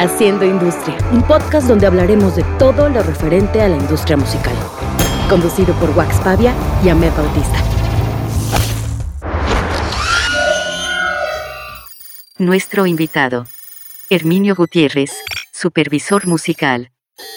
[0.00, 4.54] Haciendo Industria, un podcast donde hablaremos de todo lo referente a la industria musical.
[5.28, 7.64] Conducido por Wax Pavia y Ahmed Bautista.
[12.38, 13.48] Nuestro invitado,
[14.08, 15.10] Herminio Gutiérrez,
[15.52, 16.92] supervisor musical.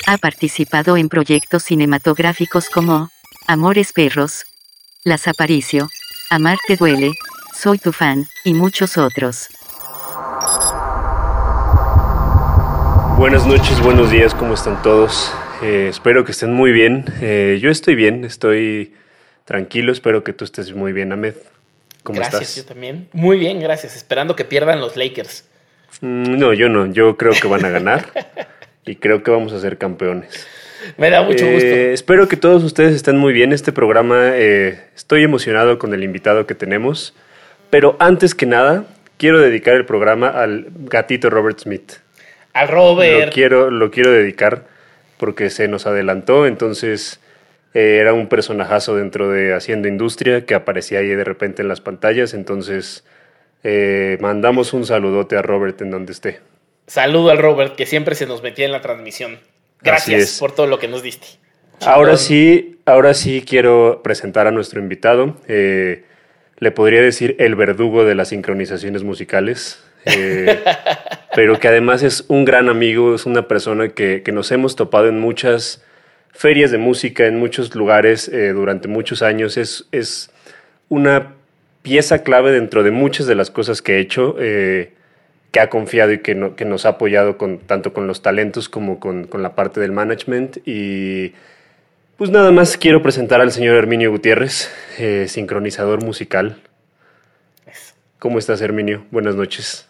[0.05, 3.09] Ha participado en proyectos cinematográficos como
[3.47, 4.45] Amores Perros,
[5.03, 5.89] Las Aparicio,
[6.29, 7.13] Amarte Duele,
[7.59, 9.47] Soy tu fan, y muchos otros.
[13.21, 15.31] Buenas noches, buenos días, ¿cómo están todos?
[15.61, 17.05] Eh, espero que estén muy bien.
[17.21, 18.95] Eh, yo estoy bien, estoy
[19.45, 21.35] tranquilo, espero que tú estés muy bien, Ahmed.
[22.01, 22.55] ¿Cómo gracias, estás?
[22.55, 23.09] yo también.
[23.13, 23.95] Muy bien, gracias.
[23.95, 25.45] Esperando que pierdan los Lakers.
[26.01, 28.07] Mm, no, yo no, yo creo que van a ganar
[28.87, 30.47] y creo que vamos a ser campeones.
[30.97, 31.67] Me da mucho Eh, gusto.
[31.67, 33.53] Espero que todos ustedes estén muy bien.
[33.53, 37.13] Este programa, estoy emocionado con el invitado que tenemos,
[37.69, 38.85] pero antes que nada,
[39.17, 42.01] quiero dedicar el programa al gatito Robert Smith.
[42.53, 43.27] Al Robert.
[43.27, 44.65] Lo quiero, lo quiero dedicar
[45.17, 47.19] porque se nos adelantó, entonces
[47.73, 51.79] eh, era un personajazo dentro de Haciendo Industria que aparecía ahí de repente en las
[51.79, 53.05] pantallas, entonces
[53.63, 56.39] eh, mandamos un saludote a Robert en donde esté.
[56.87, 59.39] Saludo al Robert, que siempre se nos metía en la transmisión.
[59.81, 61.27] Gracias por todo lo que nos diste.
[61.81, 65.37] Ahora sí, ahora sí quiero presentar a nuestro invitado.
[65.47, 66.03] Eh,
[66.57, 70.59] le podría decir el verdugo de las sincronizaciones musicales, eh,
[71.35, 75.07] pero que además es un gran amigo, es una persona que, que nos hemos topado
[75.07, 75.83] en muchas
[76.31, 79.57] ferias de música, en muchos lugares eh, durante muchos años.
[79.57, 80.31] Es, es
[80.89, 81.33] una
[81.81, 84.35] pieza clave dentro de muchas de las cosas que he hecho.
[84.39, 84.93] eh,
[85.51, 88.69] que ha confiado y que, no- que nos ha apoyado con, tanto con los talentos
[88.69, 90.59] como con, con la parte del management.
[90.65, 91.33] Y
[92.15, 96.61] pues nada más quiero presentar al señor Herminio Gutiérrez, eh, sincronizador musical.
[98.17, 99.03] ¿Cómo estás, Herminio?
[99.11, 99.89] Buenas noches.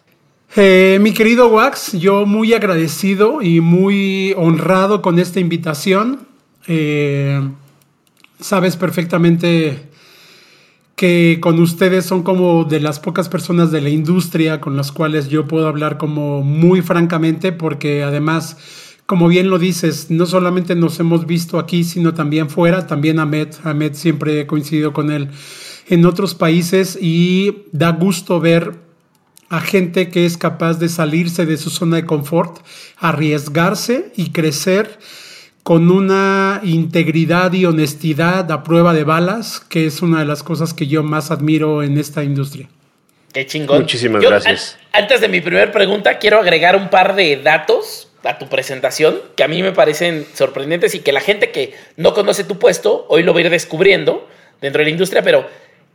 [0.57, 6.27] Eh, mi querido Wax, yo muy agradecido y muy honrado con esta invitación.
[6.67, 7.39] Eh,
[8.38, 9.90] sabes perfectamente
[10.97, 15.29] que con ustedes son como de las pocas personas de la industria con las cuales
[15.29, 18.57] yo puedo hablar como muy francamente porque además,
[19.06, 23.47] como bien lo dices, no solamente nos hemos visto aquí, sino también fuera, también Ahmed,
[23.63, 25.29] Ahmed siempre he coincidido con él
[25.88, 28.91] en otros países y da gusto ver
[29.51, 32.59] a gente que es capaz de salirse de su zona de confort,
[32.97, 34.97] arriesgarse y crecer
[35.63, 40.73] con una integridad y honestidad a prueba de balas, que es una de las cosas
[40.73, 42.67] que yo más admiro en esta industria.
[43.34, 43.81] Qué chingón.
[43.81, 44.78] Muchísimas Yo, gracias.
[44.91, 49.16] an- antes de mi primer pregunta, quiero agregar un par de datos a tu presentación
[49.35, 53.06] que a mí me parecen sorprendentes y que la gente que no conoce tu puesto
[53.09, 54.28] hoy lo va a ir descubriendo
[54.61, 55.47] dentro de la industria, pero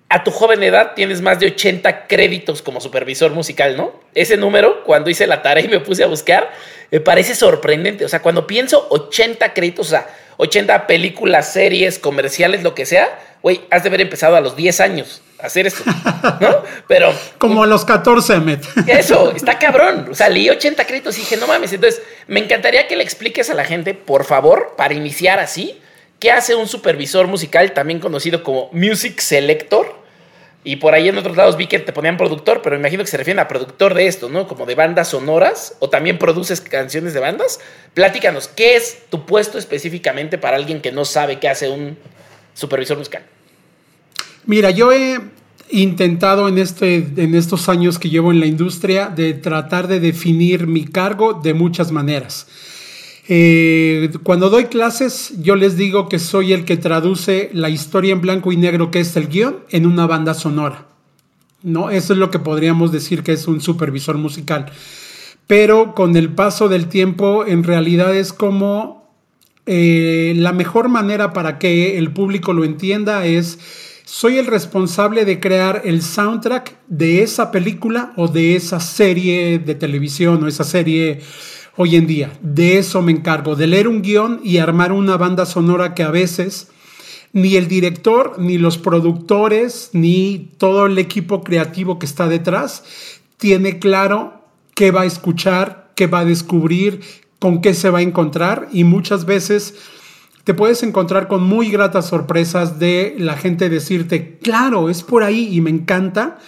[0.09, 3.93] a tu joven edad tienes más de 80 créditos como supervisor musical, ¿no?
[4.15, 6.51] Ese número, cuando hice la tarea y me puse a buscar,
[6.91, 8.05] me parece sorprendente.
[8.05, 10.07] O sea, cuando pienso 80 créditos, o sea,
[10.37, 14.81] 80 películas, series, comerciales, lo que sea, güey, has de haber empezado a los 10
[14.81, 15.83] años a hacer esto,
[16.41, 16.63] ¿no?
[16.89, 18.61] Pero Como a los 14, Ahmed.
[18.87, 20.09] eso, está cabrón.
[20.11, 21.73] O sea, leí 80 créditos y dije, no mames.
[21.73, 25.81] Entonces, me encantaría que le expliques a la gente, por favor, para iniciar así,
[26.19, 30.05] qué hace un supervisor musical, también conocido como Music Selector.
[30.65, 33.11] Y por ahí en otros lados vi que te ponían productor, pero me imagino que
[33.11, 34.49] se refieren a productor de esto, ¿no?
[34.49, 37.61] Como de bandas sonoras, o también produces canciones de bandas.
[37.95, 41.97] Platícanos, ¿qué es tu puesto específicamente para alguien que no sabe qué hace un
[42.53, 43.23] supervisor musical?
[44.45, 45.21] Mira, yo he
[45.71, 50.67] intentado en, este, en estos años que llevo en la industria de tratar de definir
[50.67, 52.47] mi cargo de muchas maneras.
[53.29, 58.21] Eh, cuando doy clases, yo les digo que soy el que traduce la historia en
[58.21, 60.87] blanco y negro, que es el guion, en una banda sonora.
[61.63, 61.91] ¿no?
[61.91, 64.67] Eso es lo que podríamos decir que es un supervisor musical.
[65.47, 69.11] Pero con el paso del tiempo, en realidad es como
[69.67, 73.59] eh, la mejor manera para que el público lo entienda es,
[74.05, 79.75] soy el responsable de crear el soundtrack de esa película o de esa serie de
[79.75, 81.21] televisión o esa serie
[81.77, 82.33] hoy en día.
[82.43, 86.11] De eso me encargo, de leer un guion y armar una banda sonora que a
[86.11, 86.69] veces
[87.33, 92.83] ni el director, ni los productores, ni todo el equipo creativo que está detrás
[93.37, 94.43] tiene claro
[94.75, 97.01] qué va a escuchar, qué va a descubrir,
[97.39, 98.69] con qué se va a encontrar.
[98.73, 99.75] Y muchas veces
[100.45, 105.49] te puedes encontrar con muy gratas sorpresas de la gente decirte, claro, es por ahí
[105.53, 106.39] y me encanta,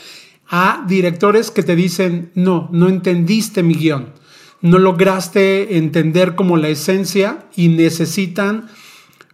[0.50, 4.14] a directores que te dicen, no, no entendiste mi guion,
[4.60, 8.68] no lograste entender como la esencia y necesitan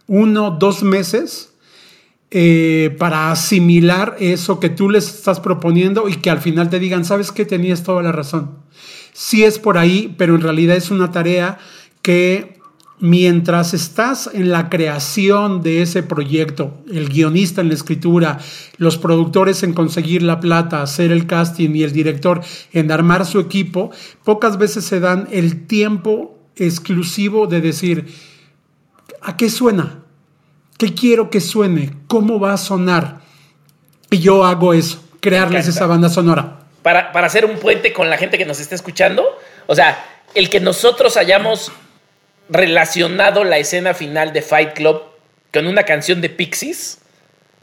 [0.07, 1.53] uno, dos meses
[2.31, 7.05] eh, para asimilar eso que tú les estás proponiendo y que al final te digan,
[7.05, 8.51] sabes que tenías toda la razón.
[9.13, 11.57] Sí es por ahí, pero en realidad es una tarea
[12.01, 12.54] que
[12.99, 18.39] mientras estás en la creación de ese proyecto, el guionista en la escritura,
[18.77, 23.39] los productores en conseguir la plata, hacer el casting y el director en armar su
[23.39, 23.91] equipo,
[24.23, 28.13] pocas veces se dan el tiempo exclusivo de decir,
[29.21, 29.99] ¿a qué suena?
[30.77, 31.93] ¿Qué quiero que suene?
[32.07, 33.21] ¿Cómo va a sonar?
[34.09, 36.59] Y yo hago eso, crearles esa banda sonora.
[36.81, 39.25] Para, para hacer un puente con la gente que nos está escuchando,
[39.67, 39.97] o sea,
[40.33, 41.71] el que nosotros hayamos
[42.49, 45.01] relacionado la escena final de Fight Club
[45.53, 46.99] con una canción de Pixies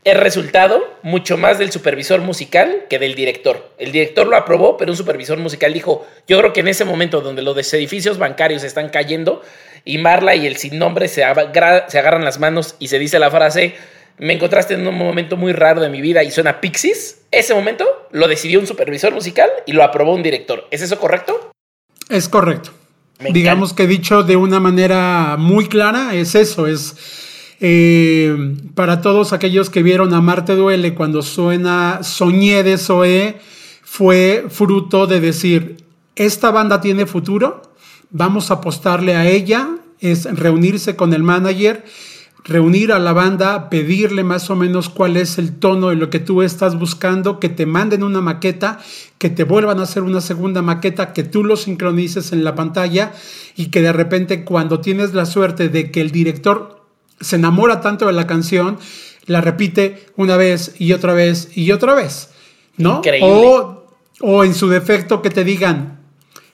[0.05, 3.73] es resultado mucho más del supervisor musical que del director.
[3.79, 7.21] El director lo aprobó, pero un supervisor musical dijo, yo creo que en ese momento
[7.21, 9.43] donde los edificios bancarios están cayendo
[9.85, 13.31] y Marla y el sin nombre se, se agarran las manos y se dice la
[13.31, 13.75] frase,
[14.19, 18.09] me encontraste en un momento muy raro de mi vida y suena Pixies, ese momento
[18.11, 20.67] lo decidió un supervisor musical y lo aprobó un director.
[20.73, 21.53] ¿Es eso correcto?
[22.09, 22.73] Es correcto.
[23.33, 26.97] Digamos que dicho de una manera muy clara, es eso, es
[27.61, 33.39] eh, para todos aquellos que vieron a Marte Duele cuando suena Soñé de Zoé,
[33.85, 35.77] fue fruto de decir,
[36.17, 37.63] esta banda tiene futuro,
[38.11, 39.69] vamos a apostarle a ella,
[40.01, 41.85] es reunirse con el manager
[42.45, 46.19] reunir a la banda, pedirle más o menos cuál es el tono de lo que
[46.19, 48.81] tú estás buscando, que te manden una maqueta,
[49.19, 53.13] que te vuelvan a hacer una segunda maqueta, que tú lo sincronices en la pantalla
[53.57, 56.85] y que de repente cuando tienes la suerte de que el director
[57.21, 58.79] se enamora tanto de la canción,
[59.27, 62.31] la repite una vez y otra vez y otra vez,
[62.77, 63.03] ¿no?
[63.23, 63.87] O,
[64.21, 66.01] o en su defecto que te digan,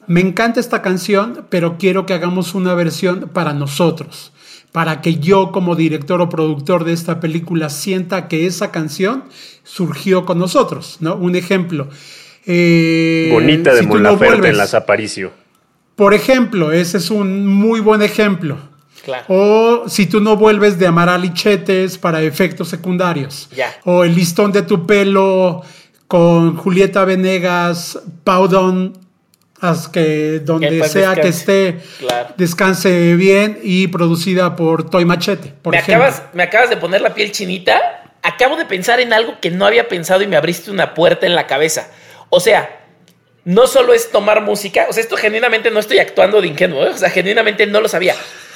[0.06, 4.32] me encanta esta canción, pero quiero que hagamos una versión para nosotros
[4.72, 9.24] para que yo como director o productor de esta película sienta que esa canción
[9.64, 11.16] surgió con nosotros, ¿no?
[11.16, 11.88] Un ejemplo.
[12.46, 15.32] Eh, Bonita de si en Las Aparicio.
[15.96, 18.56] Por ejemplo, ese es un muy buen ejemplo.
[19.04, 19.24] Claro.
[19.28, 23.48] O si tú no vuelves de Amaral y Chetes para efectos secundarios.
[23.84, 25.62] O el listón de tu pelo
[26.06, 27.98] con Julieta Venegas,
[29.60, 31.80] Paudon que donde sea que esté
[32.36, 35.54] descanse bien y producida por Toy Machete.
[35.64, 38.04] me, acabas, me acabas de poner la piel chinita.
[38.22, 41.34] Acabo de pensar en algo que no había pensado y me abriste una puerta en
[41.34, 41.90] la cabeza.
[42.30, 42.78] O sea,
[43.44, 46.90] no solo es tomar música, o sea, esto genuinamente no estoy actuando de ingenuo, ¿eh?
[46.90, 48.14] o sea, genuinamente no lo sabía.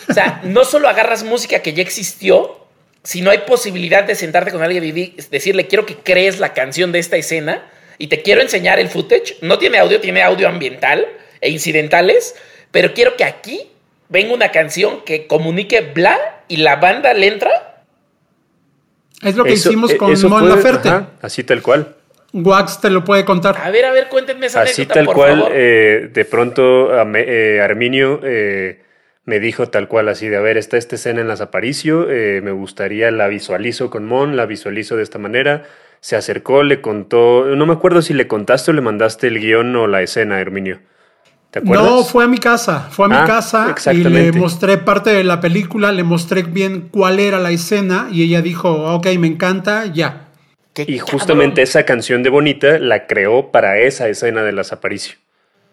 [0.08, 2.66] O sea, no solo agarras música que ya existió,
[3.02, 6.98] sino hay posibilidad de sentarte con alguien y decirle, quiero que crees la canción de
[6.98, 7.62] esta escena
[8.02, 9.36] y te quiero enseñar el footage.
[9.42, 11.06] No tiene audio, tiene audio ambiental
[11.40, 12.34] e incidentales,
[12.72, 13.70] pero quiero que aquí
[14.08, 16.18] venga una canción que comunique bla
[16.48, 17.84] y la banda le entra.
[19.22, 20.90] Es lo que hicimos con Mon Laferte.
[21.20, 21.94] así tal cual.
[22.32, 23.56] Wax te lo puede contar.
[23.62, 28.82] A ver, a ver, cuéntenme esa Así tal cual, eh, de pronto eh, Arminio eh,
[29.26, 32.50] me dijo tal cual así de, a ver, está esta escena en las Aparicio, me
[32.50, 35.66] gustaría, la visualizo con Mon, la visualizo de esta manera,
[36.02, 39.74] se acercó, le contó, no me acuerdo si le contaste o le mandaste el guion
[39.76, 40.80] o la escena, Herminio.
[41.52, 41.86] ¿Te acuerdas?
[41.86, 45.22] No, fue a mi casa, fue a mi ah, casa y le mostré parte de
[45.22, 49.86] la película, le mostré bien cuál era la escena y ella dijo, ok, me encanta,
[49.86, 50.28] ya.
[50.74, 55.14] y justamente esa canción de Bonita la creó para esa escena de las Aparicio.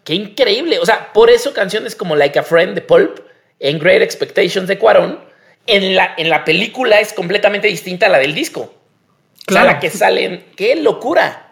[0.04, 3.18] Qué increíble, o sea, por eso canciones como Like a Friend de Pulp,
[3.58, 5.18] en Great Expectations de Cuarón,
[5.66, 8.79] en la, en la película es completamente distinta a la del disco.
[9.50, 9.78] Claro.
[9.80, 10.44] que salen.
[10.56, 11.50] ¡Qué locura!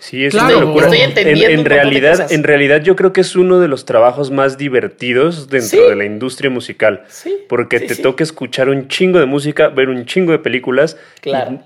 [0.00, 0.88] Sí, es una locura.
[0.88, 5.90] en, realidad, en realidad yo creo que es uno de los trabajos más divertidos dentro
[5.90, 7.04] de la industria musical.
[7.48, 10.96] porque te toca escuchar un chingo de música, ver un chingo de películas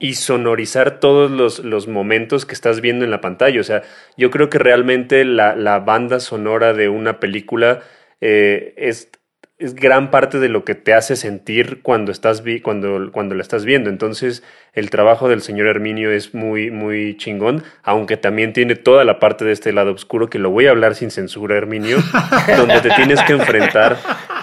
[0.01, 3.61] y, sonorizar todos los, los, momentos que estás viendo en la pantalla.
[3.61, 3.83] O sea,
[4.17, 7.83] yo creo que realmente la, la banda sonora de una película
[8.21, 9.11] eh, es
[9.57, 13.43] es gran parte de lo que te hace sentir cuando estás vi cuando, cuando la
[13.43, 13.89] estás viendo.
[13.89, 14.43] Entonces,
[14.73, 19.45] el trabajo del señor Herminio es muy, muy chingón, aunque también tiene toda la parte
[19.45, 21.99] de este lado oscuro que lo voy a hablar sin censura, Herminio,
[22.57, 23.97] donde te tienes que enfrentar,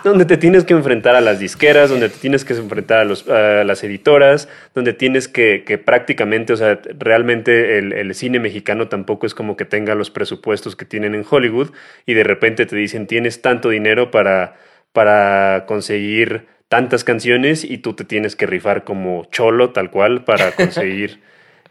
[0.06, 3.28] donde te tienes que enfrentar a las disqueras, donde te tienes que enfrentar a, los,
[3.28, 8.88] a las editoras, donde tienes que, que prácticamente, o sea, realmente el, el cine mexicano
[8.88, 11.72] tampoco es como que tenga los presupuestos que tienen en Hollywood
[12.06, 14.56] y de repente te dicen tienes tanto dinero para
[14.94, 20.52] para conseguir tantas canciones y tú te tienes que rifar como cholo, tal cual, para
[20.56, 21.20] conseguir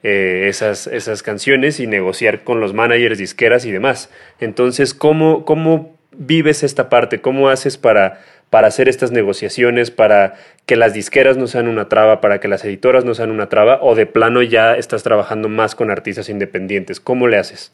[0.02, 4.10] eh, esas, esas canciones y negociar con los managers, disqueras y demás.
[4.40, 7.20] Entonces, ¿cómo, cómo vives esta parte?
[7.20, 10.34] ¿Cómo haces para, para hacer estas negociaciones, para
[10.66, 13.78] que las disqueras no sean una traba, para que las editoras no sean una traba,
[13.82, 17.00] o de plano ya estás trabajando más con artistas independientes?
[17.00, 17.72] ¿Cómo le haces?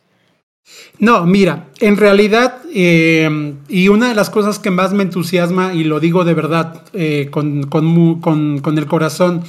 [0.98, 5.84] No, mira, en realidad, eh, y una de las cosas que más me entusiasma, y
[5.84, 9.44] lo digo de verdad, eh, con, con, el corazón,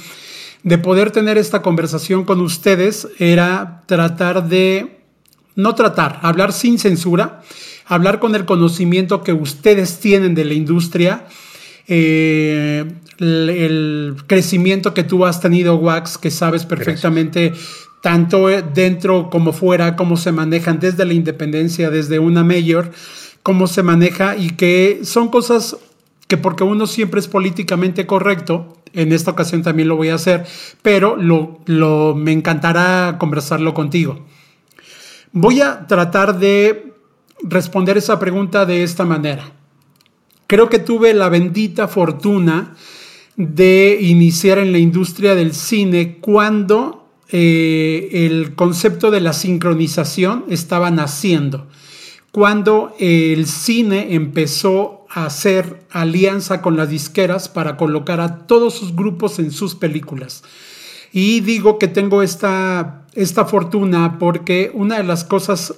[0.62, 4.98] de poder tener esta conversación con ustedes, era tratar de,
[5.54, 7.42] no tratar, hablar sin censura,
[7.86, 11.26] hablar con el conocimiento que ustedes tienen de la industria,
[11.86, 12.84] eh,
[13.18, 17.54] el, crecimiento que tú has tenido, Wax, que sabes perfectamente
[18.00, 22.92] tanto dentro como fuera, cómo se manejan desde la independencia, desde una mayor,
[23.42, 25.76] cómo se maneja y que son cosas
[26.26, 30.46] que porque uno siempre es políticamente correcto, en esta ocasión también lo voy a hacer,
[30.82, 34.24] pero lo, lo, me encantará conversarlo contigo.
[35.32, 36.92] Voy a tratar de
[37.42, 39.52] responder esa pregunta de esta manera.
[40.46, 42.74] Creo que tuve la bendita fortuna
[43.36, 50.90] de iniciar en la industria del cine cuando eh, el concepto de la sincronización estaba
[50.90, 51.66] naciendo.
[52.32, 58.94] Cuando el cine empezó a hacer alianza con las disqueras para colocar a todos sus
[58.94, 60.42] grupos en sus películas.
[61.12, 65.74] Y digo que tengo esta, esta fortuna porque una de las cosas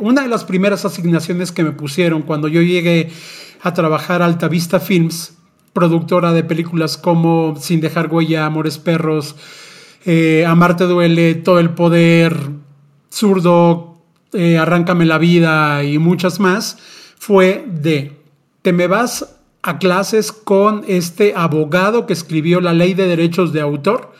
[0.00, 3.10] una de las primeras asignaciones que me pusieron cuando yo llegué
[3.60, 5.34] a trabajar a Altavista Films,
[5.74, 9.36] productora de películas como Sin dejar huella, Amores Perros,
[10.08, 12.34] eh, Amarte duele, Todo el poder,
[13.12, 13.98] Zurdo,
[14.32, 16.78] eh, Arráncame la vida y muchas más,
[17.18, 18.16] fue de,
[18.62, 23.60] te me vas a clases con este abogado que escribió la ley de derechos de
[23.60, 24.14] autor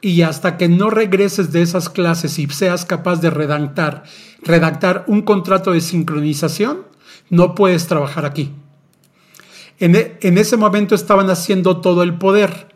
[0.00, 4.04] y hasta que no regreses de esas clases y seas capaz de redactar,
[4.42, 6.86] redactar un contrato de sincronización,
[7.28, 8.52] no puedes trabajar aquí.
[9.78, 12.69] En, e, en, ese momento estaban haciendo todo el poder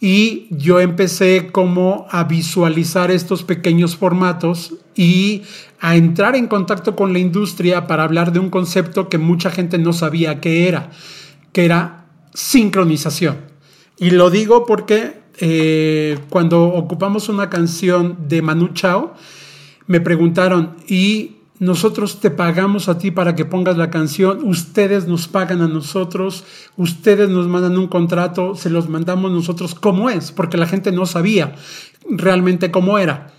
[0.00, 5.42] y yo empecé como a visualizar estos pequeños formatos y
[5.80, 9.78] a entrar en contacto con la industria para hablar de un concepto que mucha gente
[9.78, 10.90] no sabía qué era,
[11.52, 13.38] que era sincronización.
[13.96, 19.14] Y lo digo porque eh, cuando ocupamos una canción de Manu Chao,
[19.86, 25.26] me preguntaron, ¿y nosotros te pagamos a ti para que pongas la canción, ustedes nos
[25.28, 26.44] pagan a nosotros,
[26.76, 30.30] ustedes nos mandan un contrato, se los mandamos nosotros, ¿cómo es?
[30.30, 31.54] Porque la gente no sabía
[32.08, 33.32] realmente cómo era.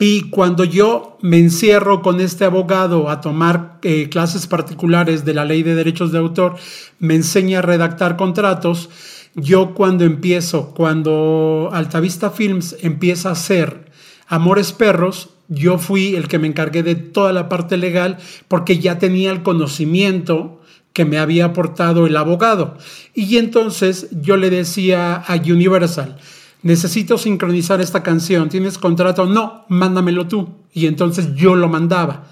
[0.00, 5.44] Y cuando yo me encierro con este abogado a tomar eh, clases particulares de la
[5.44, 6.54] ley de derechos de autor,
[7.00, 8.90] me enseña a redactar contratos,
[9.34, 13.87] yo cuando empiezo, cuando Altavista Films empieza a hacer
[14.28, 18.98] Amores Perros, yo fui el que me encargué de toda la parte legal porque ya
[18.98, 20.60] tenía el conocimiento
[20.92, 22.76] que me había aportado el abogado.
[23.14, 26.18] Y entonces yo le decía a Universal,
[26.62, 29.26] necesito sincronizar esta canción, ¿tienes contrato?
[29.26, 30.50] No, mándamelo tú.
[30.72, 32.28] Y entonces yo lo mandaba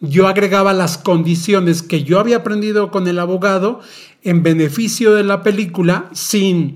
[0.00, 3.80] yo agregaba las condiciones que yo había aprendido con el abogado
[4.22, 6.74] en beneficio de la película sin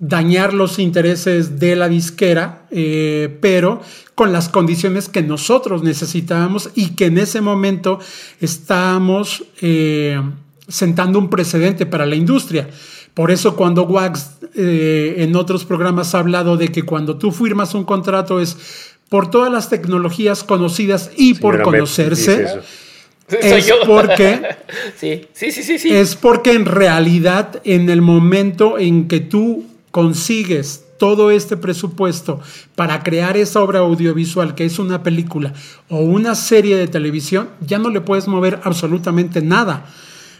[0.00, 3.82] dañar los intereses de la disquera, eh, pero
[4.14, 8.00] con las condiciones que nosotros necesitábamos y que en ese momento
[8.40, 10.20] estábamos eh,
[10.66, 12.68] sentando un precedente para la industria.
[13.12, 17.74] Por eso cuando Wax eh, en otros programas ha hablado de que cuando tú firmas
[17.74, 18.56] un contrato es
[19.10, 22.46] por todas las tecnologías conocidas y por conocerse.
[23.28, 24.42] Es porque
[24.96, 25.26] sí.
[25.34, 31.30] Sí, sí, sí, es porque en realidad en el momento en que tú consigues todo
[31.30, 32.40] este presupuesto
[32.76, 35.54] para crear esa obra audiovisual que es una película
[35.88, 39.86] o una serie de televisión, ya no le puedes mover absolutamente nada.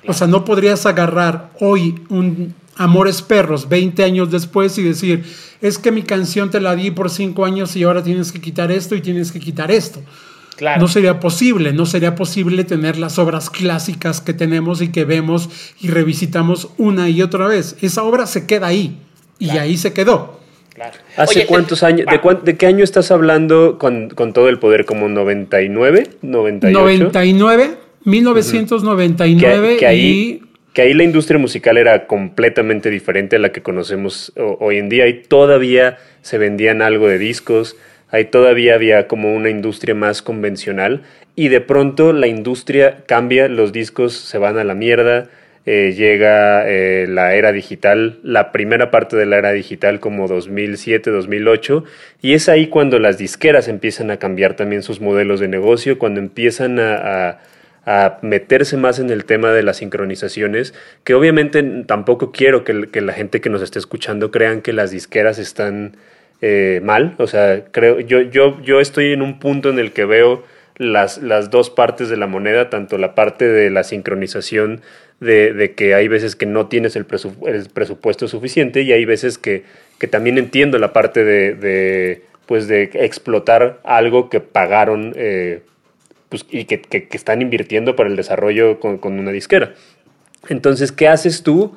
[0.07, 5.25] O sea, no podrías agarrar hoy un Amores Perros 20 años después y decir,
[5.61, 8.71] es que mi canción te la di por 5 años y ahora tienes que quitar
[8.71, 10.03] esto y tienes que quitar esto.
[10.57, 10.81] Claro.
[10.81, 15.49] No sería posible, no sería posible tener las obras clásicas que tenemos y que vemos
[15.81, 17.77] y revisitamos una y otra vez.
[17.81, 18.99] Esa obra se queda ahí
[19.41, 20.39] y ahí se quedó.
[20.75, 20.97] Claro.
[21.17, 22.07] ¿Hace cuántos años?
[22.45, 24.85] De, qué año estás hablando con, todo el poder?
[24.85, 26.07] ¿Como 99?
[26.23, 26.71] ¿98?
[26.71, 27.71] 99,
[28.05, 30.43] 1999 que, ahí,
[30.73, 35.05] que ahí la industria musical era completamente diferente a la que conocemos hoy en día.
[35.05, 37.77] Ahí todavía se vendían algo de discos,
[38.11, 41.03] ahí todavía había como una industria más convencional
[41.35, 45.29] y de pronto la industria cambia, los discos se van a la mierda,
[45.67, 51.11] eh, llega eh, la era digital, la primera parte de la era digital como 2007,
[51.11, 51.85] 2008,
[52.23, 56.21] y es ahí cuando las disqueras empiezan a cambiar también sus modelos de negocio, cuando
[56.21, 57.41] empiezan a
[57.87, 60.75] a meterse más en el tema de las sincronizaciones,
[61.05, 64.91] que obviamente tampoco quiero que, que la gente que nos esté escuchando crean que las
[64.91, 65.97] disqueras están
[66.43, 67.15] eh, mal.
[67.19, 70.45] O sea, creo, yo, yo, yo estoy en un punto en el que veo
[70.77, 74.83] las, las dos partes de la moneda, tanto la parte de la sincronización
[75.21, 79.65] de, de que hay veces que no tienes el, presupuesto suficiente y hay veces que,
[79.99, 85.63] que también entiendo la parte de, pues de explotar algo que pagaron eh,
[86.29, 89.75] pues, y que, que, están invirtiendo para el desarrollo con, con una disquera.
[90.49, 91.77] Entonces, ¿qué haces tú?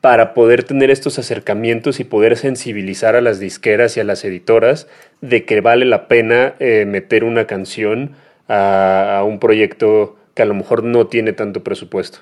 [0.00, 4.86] para poder tener estos acercamientos y poder sensibilizar a las disqueras y a las editoras
[5.20, 8.12] de que vale la pena eh, meter una canción
[8.48, 12.20] a, un proyecto que a lo mejor no tiene tanto presupuesto.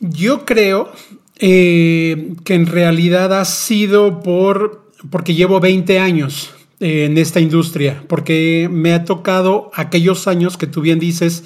[0.00, 0.90] Yo creo
[1.38, 8.04] eh, que en realidad ha sido por porque llevo 20 años eh, en esta industria,
[8.08, 11.44] porque me ha tocado aquellos años que tú bien dices,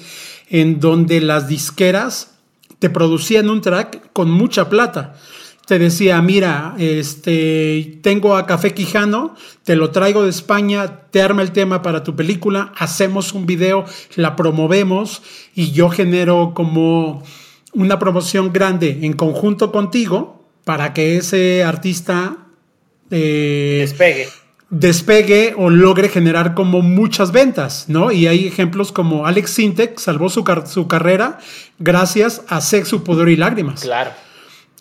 [0.49, 2.35] en donde las disqueras
[2.79, 5.15] te producían un track con mucha plata.
[5.65, 11.41] Te decía, mira, este, tengo a Café Quijano, te lo traigo de España, te arma
[11.41, 13.85] el tema para tu película, hacemos un video,
[14.15, 15.23] la promovemos
[15.55, 17.23] y yo genero como
[17.75, 22.37] una promoción grande en conjunto contigo para que ese artista
[23.11, 24.27] eh, despegue
[24.69, 28.11] despegue o logre generar como muchas ventas, ¿no?
[28.11, 31.39] Y hay ejemplos como Alex Sintek salvó su, su carrera
[31.79, 33.81] gracias a Sexo, Poder y Lágrimas.
[33.81, 34.11] Claro.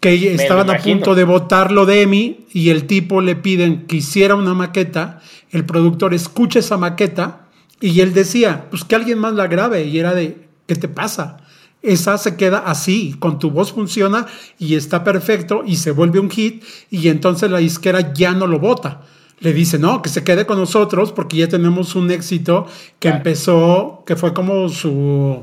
[0.00, 4.34] Que estaban a punto de votarlo de Emmy y el tipo le piden que hiciera
[4.34, 5.20] una maqueta,
[5.50, 7.46] el productor escucha esa maqueta
[7.80, 11.38] y él decía, pues que alguien más la grabe y era de, ¿qué te pasa?
[11.84, 14.26] Esa se queda así, con tu voz funciona
[14.58, 18.58] y está perfecto y se vuelve un hit y entonces la disquera ya no lo
[18.58, 19.02] vota
[19.40, 22.66] le dice, no, que se quede con nosotros porque ya tenemos un éxito
[22.98, 25.42] que empezó, que fue como su...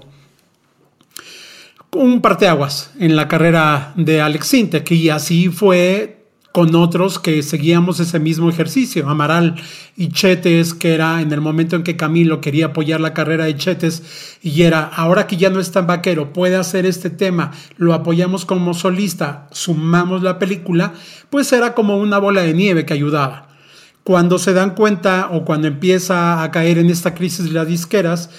[1.92, 6.21] un parteaguas en la carrera de Alex Sintek y así fue
[6.52, 9.10] con otros que seguíamos ese mismo ejercicio.
[9.10, 9.56] Amaral
[9.96, 13.56] y Chetes, que era en el momento en que Camilo quería apoyar la carrera de
[13.56, 17.94] Chetes y era, ahora que ya no es tan vaquero, puede hacer este tema, lo
[17.94, 20.94] apoyamos como solista, sumamos la película,
[21.30, 23.48] pues era como una bola de nieve que ayudaba.
[24.04, 28.30] Cuando se dan cuenta o cuando empieza a caer en esta crisis de las disqueras,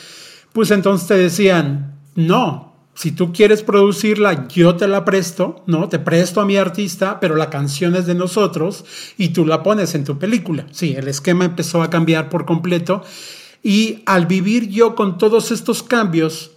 [0.53, 5.89] pues entonces te decían, no, si tú quieres producirla, yo te la presto, ¿no?
[5.89, 8.85] Te presto a mi artista, pero la canción es de nosotros
[9.17, 10.67] y tú la pones en tu película.
[10.73, 13.03] Sí, el esquema empezó a cambiar por completo
[13.63, 16.53] y al vivir yo con todos estos cambios,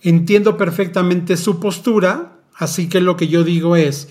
[0.00, 4.08] entiendo perfectamente su postura, así que lo que yo digo es,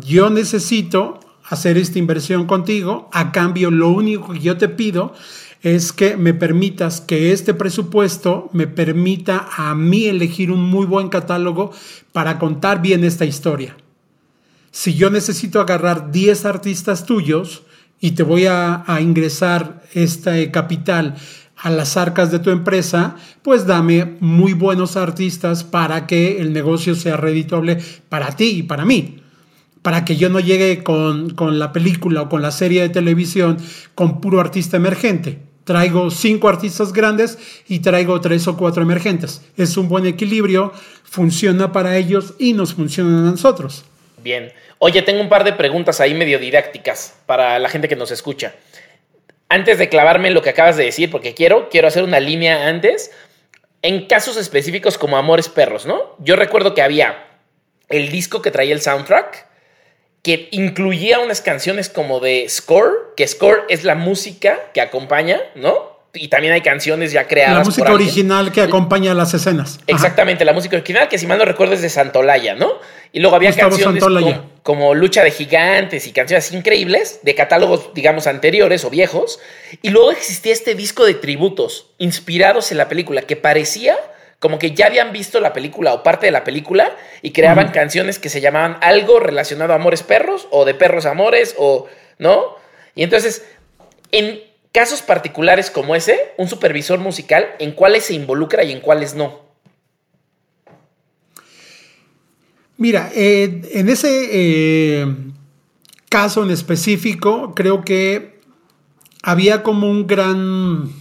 [0.00, 3.08] yo necesito hacer esta inversión contigo.
[3.12, 5.14] A cambio, lo único que yo te pido
[5.62, 11.08] es que me permitas que este presupuesto me permita a mí elegir un muy buen
[11.08, 11.72] catálogo
[12.12, 13.76] para contar bien esta historia.
[14.70, 17.62] Si yo necesito agarrar 10 artistas tuyos
[18.00, 21.16] y te voy a, ingresar este capital
[21.56, 26.94] a las arcas de tu empresa, pues dame muy buenos artistas para que el negocio
[26.94, 29.22] sea redituable para ti y para mí
[29.82, 33.56] para que yo no llegue con, la película o con la serie de televisión
[33.94, 35.47] con puro artista emergente.
[35.68, 37.36] Traigo cinco artistas grandes
[37.68, 39.42] y traigo tres o cuatro emergentes.
[39.58, 40.72] Es un buen equilibrio,
[41.04, 43.84] funciona para ellos y nos funciona a nosotros.
[44.22, 44.50] Bien.
[44.78, 48.54] Oye, tengo un par de preguntas ahí medio didácticas para la gente que nos escucha.
[49.50, 52.66] Antes de clavarme en lo que acabas de decir, porque quiero, quiero hacer una línea
[52.66, 53.10] antes.
[53.82, 56.16] En casos específicos como Amores Perros, ¿no?
[56.18, 57.26] Yo recuerdo que había
[57.90, 59.47] el disco que traía el soundtrack,
[60.28, 65.96] que incluía unas canciones como de score, que score es la música que acompaña, ¿no?
[66.12, 67.56] Y también hay canciones ya creadas.
[67.56, 69.80] La música original que acompaña las escenas.
[69.86, 72.72] Exactamente, la música original, que si mal no recuerdo es de Santolaya, ¿no?
[73.10, 74.04] Y luego había canciones
[74.62, 79.40] como, Lucha de Gigantes y canciones increíbles de catálogos, digamos, anteriores o viejos.
[79.80, 83.96] Y luego existía este disco de tributos inspirados en la película que parecía
[84.38, 88.18] como que ya habían visto la película o parte de la película y creaban canciones
[88.18, 91.86] que se llamaban algo relacionado a amores perros o de perros amores o,
[92.18, 92.56] ¿no?
[92.94, 93.44] Y entonces,
[94.12, 94.40] en
[94.72, 99.40] casos particulares como ese, un supervisor musical, ¿en cuáles se involucra y en cuáles no?
[102.76, 105.06] Mira, eh, en ese eh,
[106.08, 108.38] caso en específico, creo que
[109.24, 110.92] había como un gran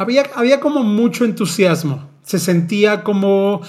[0.00, 2.08] había, como mucho entusiasmo.
[2.22, 3.60] Se sentía como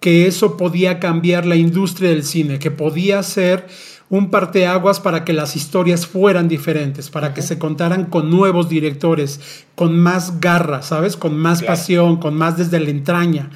[0.00, 3.66] que eso podía cambiar la industria del cine, que podía ser
[4.08, 9.40] un parteaguas para que las historias fueran diferentes, para que se contaran con nuevos directores,
[9.74, 11.16] con más garra, ¿sabes?
[11.16, 13.50] Con más pasión, con más desde la entraña.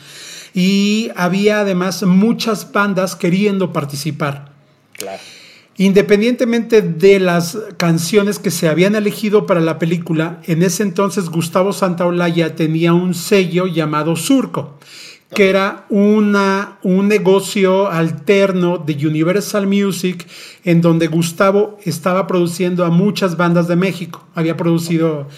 [0.54, 4.52] Y había además muchas bandas queriendo participar.
[4.92, 5.20] Claro.
[5.80, 11.72] Independientemente de las canciones que se habían elegido para la película, en ese entonces Gustavo
[11.72, 14.78] Santaolalla tenía un sello llamado Surco,
[15.34, 20.26] que era una, un negocio alterno de Universal Music
[20.64, 24.26] en donde Gustavo estaba produciendo a muchas bandas de México.
[24.34, 25.28] Había producido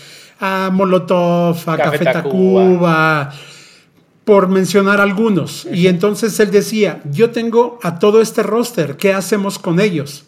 [0.41, 3.33] a Molotov, a Café, Tacuba,
[4.25, 5.69] por mencionar algunos.
[5.73, 10.25] Y entonces él decía, yo tengo a todo este roster, ¿qué hacemos con ellos?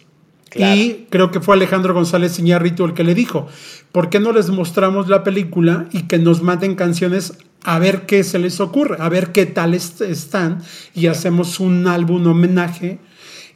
[0.54, 3.48] Y creo que fue Alejandro González Iñárritu el que le dijo,
[3.92, 8.22] ¿por qué no les mostramos la película y que nos maten canciones a ver qué
[8.24, 10.62] se les ocurre, a ver qué tal están
[10.94, 12.98] y hacemos un álbum homenaje?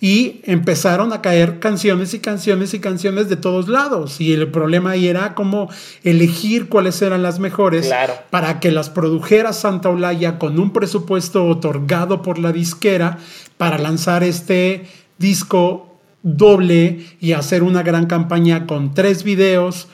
[0.00, 4.20] Y empezaron a caer canciones y canciones y canciones de todos lados.
[4.20, 5.68] Y el problema ahí era cómo
[6.04, 7.90] elegir cuáles eran las mejores
[8.30, 13.18] para que las produjera Santa Olaya con un presupuesto otorgado por la disquera
[13.56, 14.86] para lanzar este
[15.18, 15.87] disco
[16.36, 19.88] doble y hacer una gran campaña con tres videos,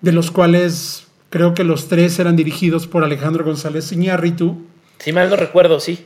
[0.00, 4.62] de los cuales creo que los tres eran dirigidos por Alejandro González Iñárritu.
[4.98, 6.04] Si mal no recuerdo, sí.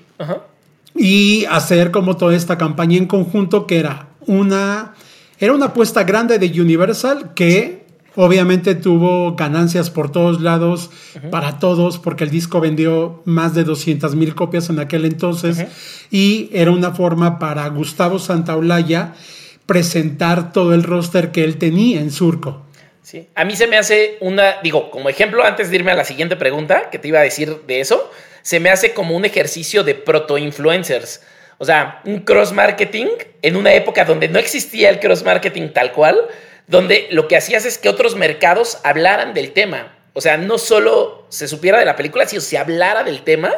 [0.94, 4.94] Y hacer como toda esta campaña en conjunto que era una,
[5.38, 10.90] era una apuesta grande de Universal que obviamente tuvo ganancias por todos lados,
[11.31, 15.66] para todos, porque el disco vendió más de 200 mil copias en aquel entonces
[16.11, 19.14] y era una forma para Gustavo Santaolalla
[19.68, 22.64] presentar todo el roster que él tenía en Surco.
[23.02, 23.28] Sí.
[23.35, 26.37] A mí se me hace una, digo, como ejemplo, antes de irme a la siguiente
[26.37, 29.94] pregunta, que te iba a decir de eso, se me hace como un ejercicio de
[29.94, 31.20] proto-influencers.
[31.59, 33.09] O sea, un cross-marketing
[33.42, 36.16] en una época donde no existía el cross-marketing tal cual,
[36.66, 39.98] donde lo que hacías es que otros mercados hablaran del tema.
[40.14, 43.52] O sea, no solo se supiera de la película, sino se hablara del tema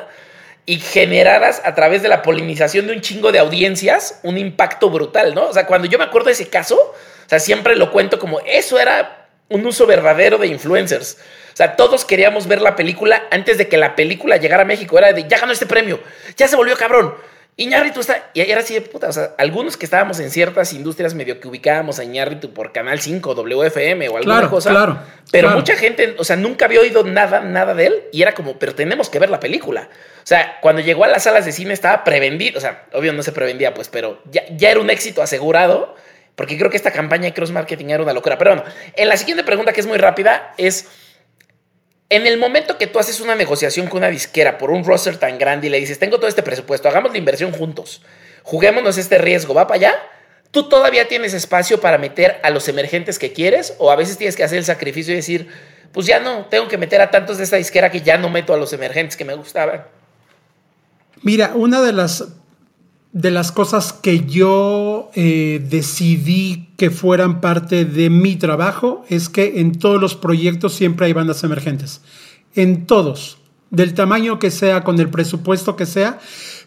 [0.67, 5.35] y generaras a través de la polinización de un chingo de audiencias un impacto brutal,
[5.35, 5.47] ¿no?
[5.47, 8.41] O sea, cuando yo me acuerdo de ese caso, o sea, siempre lo cuento como
[8.41, 11.19] eso era un uso verdadero de influencers.
[11.53, 14.97] O sea, todos queríamos ver la película antes de que la película llegara a México.
[14.97, 16.01] Era de, ya ganó este premio,
[16.37, 17.15] ya se volvió cabrón.
[17.57, 18.31] Iñárritu está.
[18.33, 19.09] Y era así de puta.
[19.09, 23.01] O sea, algunos que estábamos en ciertas industrias medio que ubicábamos a Iñárritu por Canal
[23.01, 24.71] 5, WFM o alguna cosa.
[24.71, 24.99] Claro.
[25.31, 28.03] Pero mucha gente, o sea, nunca había oído nada, nada de él.
[28.13, 29.89] Y era como, pero tenemos que ver la película.
[30.23, 32.59] O sea, cuando llegó a las salas de cine estaba prevendido.
[32.59, 35.95] O sea, obvio no se prevendía, pues, pero ya, ya era un éxito asegurado.
[36.37, 38.39] Porque creo que esta campaña de cross marketing era una locura.
[38.39, 40.89] Pero bueno, en la siguiente pregunta, que es muy rápida, es.
[42.11, 45.39] En el momento que tú haces una negociación con una disquera por un roster tan
[45.39, 48.03] grande y le dices, tengo todo este presupuesto, hagamos la inversión juntos,
[48.43, 49.95] juguémonos este riesgo, va para allá,
[50.51, 54.35] tú todavía tienes espacio para meter a los emergentes que quieres o a veces tienes
[54.35, 55.49] que hacer el sacrificio y decir,
[55.93, 58.53] pues ya no, tengo que meter a tantos de esta disquera que ya no meto
[58.53, 59.85] a los emergentes que me gustaban.
[61.23, 62.25] Mira, una de las
[63.13, 69.61] de las cosas que yo eh, decidí que fueran parte de mi trabajo es que
[69.61, 72.03] en todos los proyectos siempre hay bandas emergentes.
[72.55, 73.39] En todos,
[73.71, 76.21] del tamaño que sea, con el presupuesto que sea,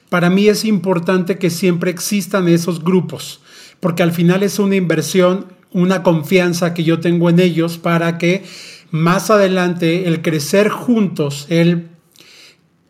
[0.10, 3.39] para mí es importante que siempre existan esos grupos,
[3.79, 8.43] porque al final es una inversión, una confianza que yo tengo en ellos para que
[8.91, 11.88] más adelante el crecer juntos, el...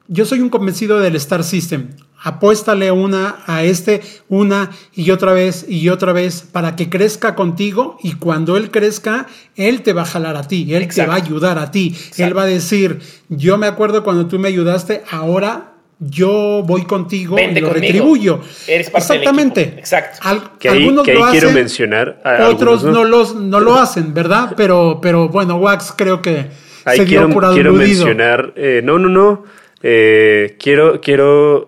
[0.09, 1.89] Yo soy un convencido del Star System
[2.23, 7.97] apuéstale una a este, una y otra vez y otra vez para que crezca contigo
[8.01, 11.17] y cuando él crezca, él te va a jalar a ti, él te va a
[11.17, 15.73] ayudar a ti, él va a decir, yo me acuerdo cuando tú me ayudaste, ahora
[15.99, 18.41] yo voy contigo y lo retribuyo.
[18.67, 19.75] Eres parte Exactamente.
[19.77, 20.19] Exacto.
[20.59, 22.21] que ahí, algunos lo quiero mencionar.
[22.49, 24.53] otros no, los, no lo hacen, ¿verdad?
[24.57, 26.47] Pero, pero bueno, Wax creo que
[26.85, 27.71] se dio por aludido.
[27.71, 29.43] Quiero mencionar, eh, no, no, no.
[29.81, 31.65] Eh, quiero, quiero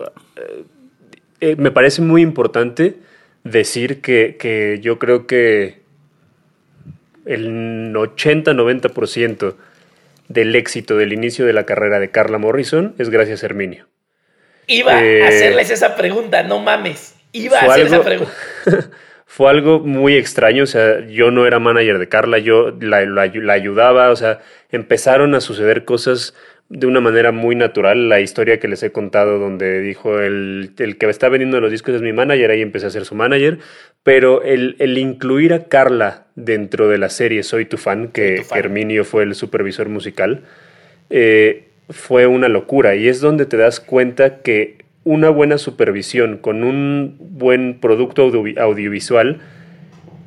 [1.42, 2.96] eh, me parece muy importante
[3.44, 5.80] decir que, yo creo que
[7.26, 9.56] el 80-90%
[10.28, 13.88] del éxito del inicio de la carrera de Carla Morrison es gracias a Herminio.
[14.68, 17.16] Iba a eh, hacerles esa pregunta, no mames.
[17.32, 18.34] Iba a hacer esa pregunta.
[19.26, 23.54] fue algo muy extraño, o sea, yo no era manager de Carla, yo la, la
[23.54, 24.40] ayudaba, o sea,
[24.72, 26.34] empezaron a suceder cosas
[26.70, 30.98] de una manera muy natural la historia que les he contado donde dijo el, el,
[30.98, 33.60] que está vendiendo los discos es mi manager, ahí empecé a ser su manager,
[34.04, 39.06] pero el, el incluir a Carla dentro de la serie Soy tu fan, que Herminio
[39.06, 40.44] fue el supervisor musical,
[41.10, 42.96] eh, fue una locura.
[42.96, 49.40] Y es donde te das cuenta que una buena supervisión con un buen producto audiovisual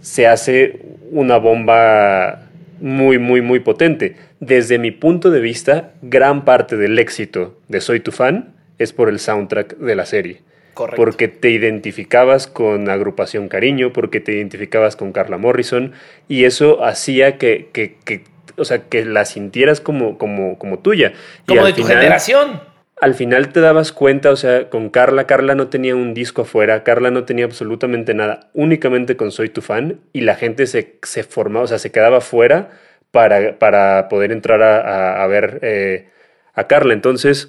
[0.00, 2.47] se hace una bomba
[2.80, 4.16] muy, muy, muy potente.
[4.40, 9.08] Desde mi punto de vista, gran parte del éxito de Soy tu fan es por
[9.08, 10.42] el soundtrack de la serie.
[10.74, 11.02] Correcto.
[11.02, 15.92] Porque te identificabas con Agrupación Cariño, porque te identificabas con Carla Morrison,
[16.28, 18.22] y eso hacía que, que, que
[18.56, 21.12] o sea, que la sintieras como, como, como tuya.
[21.46, 22.60] Como de tu generación.
[23.00, 26.82] Al final te dabas cuenta, o sea, con Carla, Carla no tenía un disco afuera,
[26.82, 31.22] Carla no tenía absolutamente nada, únicamente con Soy tu fan, y la gente se, se
[31.22, 32.70] formaba, o sea, se quedaba fuera
[33.10, 36.08] para, para poder entrar a, a- a ver eh,
[36.54, 36.92] a Carla.
[36.94, 37.48] Entonces,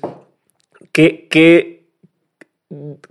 [0.92, 1.84] ¿qué, qué,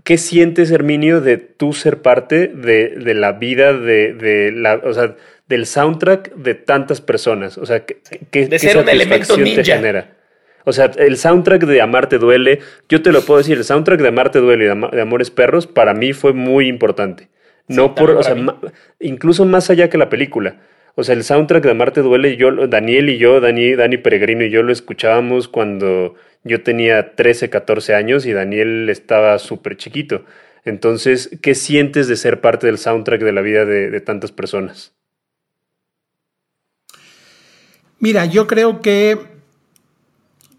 [0.04, 4.92] qué sientes, Herminio, de tú ser parte de, de la vida de, de la, o
[4.92, 5.16] sea,
[5.48, 7.58] del soundtrack de tantas personas?
[7.58, 7.98] O sea, ¿qué,
[8.30, 10.10] qué- De qué ser un elemento satisfacción te genera?
[10.68, 12.58] O sea, el soundtrack de Amarte Duele,
[12.90, 15.94] yo te lo puedo decir, el soundtrack de Amarte Duele y de, Amores Perros para
[15.94, 17.30] mí fue muy importante.
[17.68, 18.36] No por, o sea,
[19.00, 20.60] incluso más allá que la película.
[20.94, 24.50] O sea, el soundtrack de Amarte Duele, yo, Daniel y yo, Dani, Dani Peregrino y
[24.50, 30.26] yo lo escuchábamos cuando yo tenía 13, 14 años y Daniel estaba súper chiquito.
[30.66, 34.94] Entonces, ¿qué sientes de ser parte del soundtrack de la vida de, de tantas personas?
[38.00, 39.37] Mira, yo creo que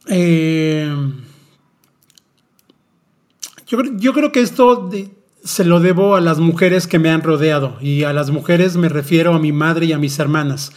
[0.08, 0.92] eh,
[3.68, 4.90] yo, cre- yo creo que esto
[5.44, 8.90] se lo debo a las mujeres que me han rodeado y a las mujeres me
[8.90, 10.72] refiero a mi madre y a mis hermanas.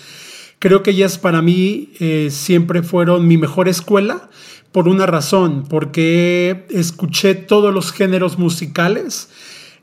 [0.58, 4.30] Creo que ellas para mí eh, siempre fueron mi mejor escuela
[4.70, 9.28] por una razón, porque escuché todos los géneros musicales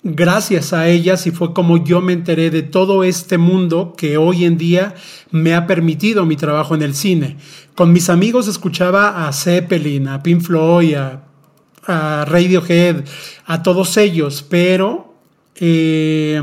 [0.03, 4.45] gracias a ellas y fue como yo me enteré de todo este mundo que hoy
[4.45, 4.95] en día
[5.31, 7.38] me ha permitido mi trabajo en el cine.
[7.75, 11.25] Con mis amigos escuchaba a Zeppelin, a Pink Floyd, a,
[12.27, 13.03] Radiohead,
[13.45, 15.15] a todos ellos, pero
[15.55, 16.39] eh,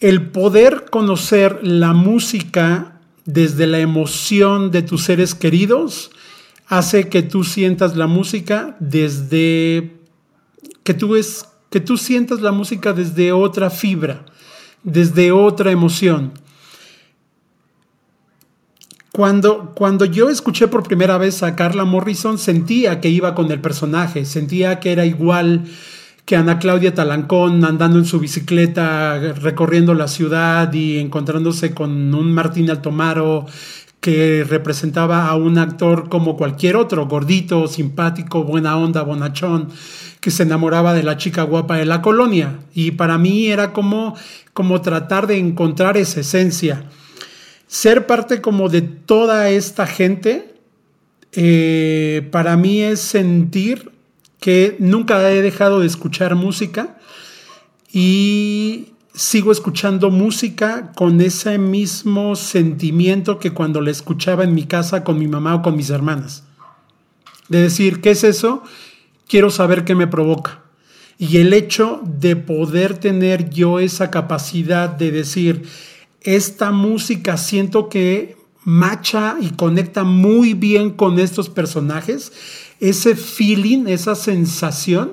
[0.00, 6.10] el poder conocer la música desde la emoción de tus seres queridos
[6.66, 9.92] hace que tú sientas la música desde
[10.82, 14.26] que tú es que tú sientas la música desde otra fibra,
[14.82, 16.32] desde otra emoción.
[19.12, 23.60] Cuando, cuando yo escuché por primera vez a Carla Morrison, sentía que iba con el
[23.60, 25.64] personaje, sentía que era igual
[26.24, 32.32] que Ana Claudia Talancón andando en su bicicleta, recorriendo la ciudad y encontrándose con un
[32.32, 33.46] Martín Altomaro
[34.00, 39.68] que representaba a un actor como cualquier otro, gordito, simpático, buena onda, bonachón,
[40.20, 42.60] que se enamoraba de la chica guapa de la colonia.
[42.74, 44.16] Y para mí era como,
[44.52, 46.84] como tratar de encontrar esa esencia.
[47.66, 50.54] Ser parte como de toda esta gente,
[51.32, 53.92] eh, para mí es sentir
[54.40, 56.98] que nunca he dejado de escuchar música
[57.92, 65.04] y sigo escuchando música con ese mismo sentimiento que cuando la escuchaba en mi casa
[65.04, 66.44] con mi mamá o con mis hermanas.
[67.48, 68.62] De decir, ¿qué es eso?
[69.30, 70.64] Quiero saber qué me provoca.
[71.16, 75.68] Y el hecho de poder tener yo esa capacidad de decir,
[76.22, 82.32] esta música siento que macha y conecta muy bien con estos personajes,
[82.80, 85.12] ese feeling, esa sensación,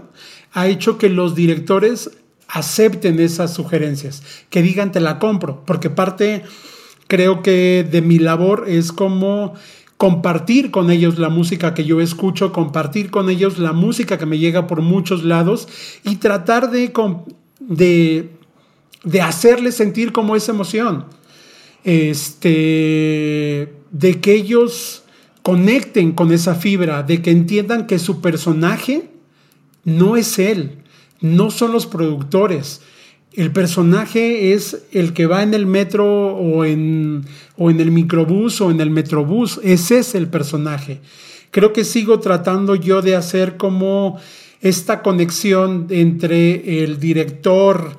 [0.51, 2.09] ha hecho que los directores
[2.47, 6.41] acepten esas sugerencias, que digan te la compro, porque parte,
[7.05, 9.53] creo que de mi labor es como
[9.97, 14.37] compartir con ellos la música que yo escucho, compartir con ellos la música que me
[14.37, 15.67] llega por muchos lados
[16.03, 16.93] y tratar de,
[17.59, 18.29] de,
[19.03, 21.05] de hacerles sentir como esa emoción.
[21.83, 25.03] Este, de que ellos
[25.41, 29.09] conecten con esa fibra, de que entiendan que su personaje
[29.85, 30.79] no es él,
[31.21, 32.81] no son los productores.
[33.37, 37.23] El personaje es el que va en el metro o en,
[37.55, 39.59] o en el microbús o en el metrobús.
[39.63, 41.01] Ese es el personaje.
[41.51, 44.19] Creo que sigo tratando yo de hacer como
[44.61, 47.95] esta conexión entre el director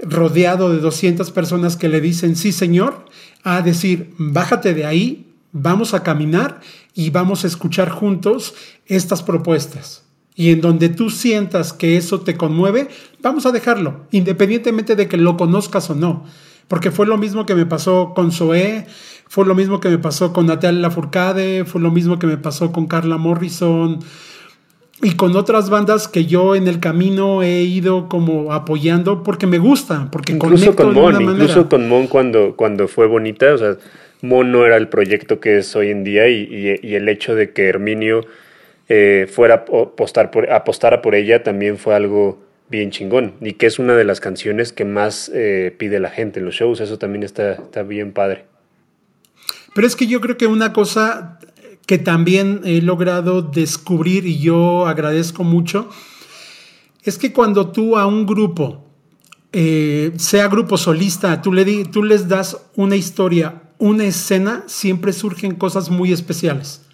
[0.00, 3.06] rodeado de 200 personas que le dicen sí señor,
[3.42, 6.60] a decir bájate de ahí, vamos a caminar
[6.94, 8.54] y vamos a escuchar juntos
[8.86, 10.05] estas propuestas
[10.36, 12.88] y en donde tú sientas que eso te conmueve,
[13.22, 16.24] vamos a dejarlo, independientemente de que lo conozcas o no.
[16.68, 18.86] Porque fue lo mismo que me pasó con Zoé,
[19.28, 22.70] fue lo mismo que me pasó con Natalia Lafourcade, fue lo mismo que me pasó
[22.70, 24.00] con Carla Morrison
[25.02, 29.58] y con otras bandas que yo en el camino he ido como apoyando porque me
[29.58, 31.68] gusta, porque incluso con de Mon, una incluso manera.
[31.68, 33.76] con Mon cuando, cuando fue bonita, o sea,
[34.20, 37.34] Mon no era el proyecto que es hoy en día y, y, y el hecho
[37.34, 38.22] de que Herminio
[38.88, 40.46] eh, fuera a apostar por,
[41.02, 44.84] por ella también fue algo bien chingón y que es una de las canciones que
[44.84, 46.80] más eh, pide la gente en los shows.
[46.80, 48.46] Eso también está, está bien padre.
[49.74, 51.38] Pero es que yo creo que una cosa
[51.86, 55.90] que también he logrado descubrir y yo agradezco mucho
[57.02, 58.84] es que cuando tú a un grupo,
[59.52, 65.54] eh, sea grupo solista, tú, le tú les das una historia, una escena, siempre surgen
[65.54, 66.85] cosas muy especiales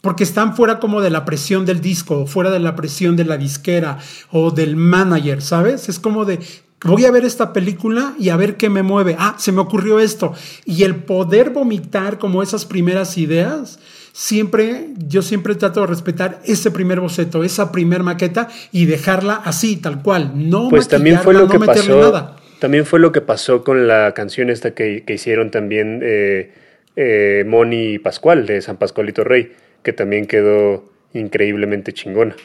[0.00, 3.36] porque están fuera como de la presión del disco, fuera de la presión de la
[3.36, 3.98] disquera
[4.30, 5.88] o del manager, ¿sabes?
[5.88, 6.38] Es como de,
[6.84, 9.16] voy a ver esta película y a ver qué me mueve.
[9.18, 10.34] Ah, se me ocurrió esto.
[10.64, 13.78] Y el poder vomitar como esas primeras ideas,
[14.12, 19.76] siempre, yo siempre trato de respetar ese primer boceto, esa primer maqueta y dejarla así,
[19.76, 20.32] tal cual.
[20.34, 22.00] No pues también fue lo que pasó.
[22.00, 22.36] Nada.
[22.58, 26.52] También fue lo que pasó con la canción esta que, hicieron también eh,
[26.94, 29.50] eh, Moni Pascual de San Pascualito Rey
[29.82, 32.36] que también quedó increíblemente chingona.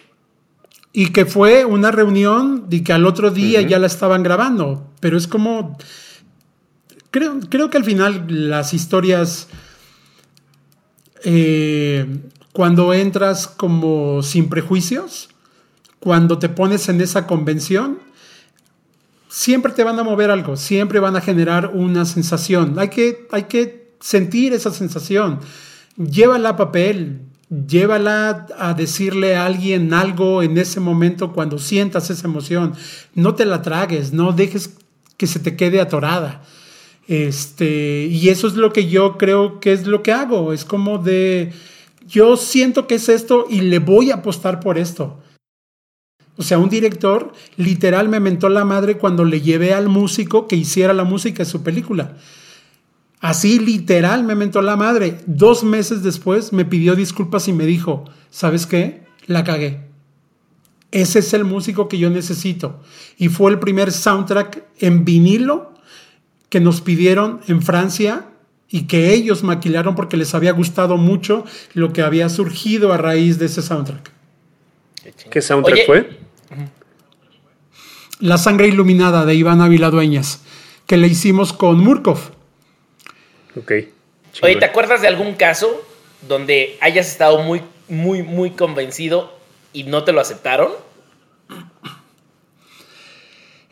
[0.94, 5.18] Y que fue una reunión y que al otro día ya la estaban grabando, pero
[5.18, 5.78] es como...
[7.12, 9.48] Creo, creo que al final las historias,
[11.24, 12.06] eh,
[12.52, 15.30] cuando entras como sin prejuicios,
[16.00, 18.00] cuando te pones en esa convención,
[19.30, 22.78] siempre te van a mover algo, siempre van a generar una sensación.
[22.80, 25.40] Hay que, hay que sentir esa sensación
[25.98, 32.28] llévala a papel, llévala a decirle a alguien algo en ese momento cuando sientas esa
[32.28, 32.74] emoción.
[33.14, 34.78] No te la tragues, no dejes
[35.18, 36.44] que se te quede atorada.
[37.08, 40.54] Este, y eso es lo que yo creo que es lo que hago.
[40.54, 41.54] Es como de,
[42.08, 45.22] yo siento que es esto y le voy a apostar por esto.
[46.38, 50.58] O sea, un director literal me mentó la madre cuando le llevé al músico que
[50.58, 52.18] hiciera la música de su película.
[53.26, 55.18] Así literal me mentó la madre.
[55.26, 59.02] Dos meses después me pidió disculpas y me dijo, ¿sabes qué?
[59.26, 59.80] La cagué.
[60.92, 62.84] Ese es el músico que yo necesito.
[63.18, 65.74] Y fue el primer soundtrack en vinilo
[66.50, 68.28] que nos pidieron en Francia
[68.70, 73.40] y que ellos maquilaron porque les había gustado mucho lo que había surgido a raíz
[73.40, 74.12] de ese soundtrack.
[75.32, 76.20] ¿Qué soundtrack fue?
[78.20, 80.42] La sangre iluminada de Iván Ávila Dueñas,
[80.86, 82.35] que le hicimos con Murkov.
[83.56, 83.72] Ok.
[84.42, 85.82] Oye, ¿te acuerdas de algún caso
[86.28, 89.34] donde hayas estado muy, muy, muy convencido
[89.72, 90.72] y no te lo aceptaron?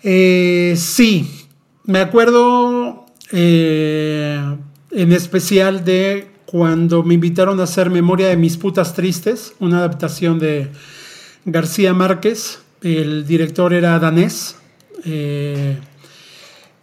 [0.03, 1.47] Eh, sí,
[1.85, 4.39] me acuerdo eh,
[4.91, 10.39] en especial de cuando me invitaron a hacer Memoria de mis putas tristes, una adaptación
[10.39, 10.69] de
[11.45, 12.59] García Márquez.
[12.81, 14.57] El director era danés.
[15.05, 15.77] Eh,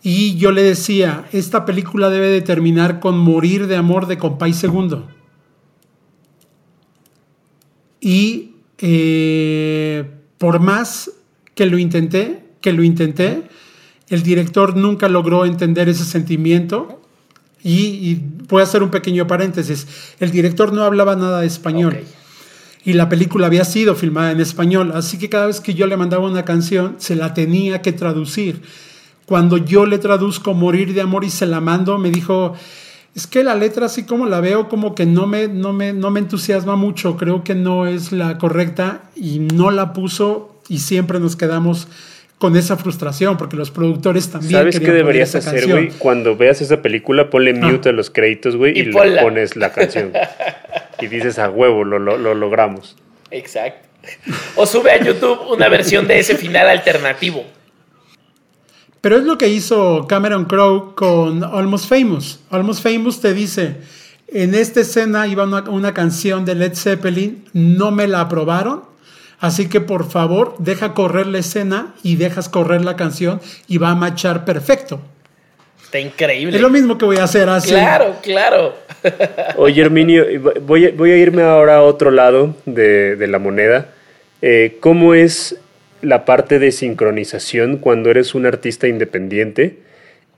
[0.02, 4.54] y yo le decía, esta película debe de terminar con morir de amor de Compay
[4.54, 5.08] Segundo.
[8.00, 11.10] Y eh, por más
[11.54, 13.42] que lo intenté, que lo intenté,
[14.08, 17.02] el director nunca logró entender ese sentimiento.
[17.62, 19.86] Y, voy a hacer un pequeño paréntesis.
[20.18, 22.00] El director no hablaba nada de español.
[22.84, 24.92] Y la película había sido filmada en español.
[24.94, 28.62] Así que cada vez que yo le mandaba una canción, se la tenía que traducir
[29.30, 32.56] cuando yo le traduzco morir de amor y se la mando, me dijo,
[33.14, 36.10] es que la letra así como la veo como que no me, no me, no
[36.10, 41.20] me entusiasma mucho, creo que no es la correcta y no la puso y siempre
[41.20, 41.86] nos quedamos
[42.38, 44.50] con esa frustración porque los productores también...
[44.50, 45.90] ¿Sabes qué deberías hacer, güey?
[45.90, 47.68] Cuando veas esa película, ponle ah.
[47.68, 50.12] mute a los créditos, güey, y, le pones la canción.
[51.00, 52.96] y dices, a huevo, lo, lo logramos.
[53.30, 53.86] Exacto.
[54.56, 57.46] O sube a YouTube una versión de ese final alternativo.
[59.00, 62.40] Pero es lo que hizo Cameron Crowe con Almost Famous.
[62.50, 63.76] Almost Famous te dice,
[64.28, 68.82] en esta escena iba una, canción de Led Zeppelin, no me la aprobaron,
[69.38, 73.90] así que por favor deja correr la escena y dejas correr la canción y va
[73.90, 75.00] a marchar perfecto.
[75.82, 76.56] Está increíble.
[76.56, 77.70] Es lo mismo que voy a hacer así.
[77.70, 78.74] Claro, claro.
[79.56, 80.24] Oye, Herminio,
[80.60, 83.88] voy a, voy a irme ahora a otro lado de, la moneda.
[84.42, 85.56] Eh, ¿Cómo es
[86.02, 89.78] la parte de sincronización cuando eres un artista independiente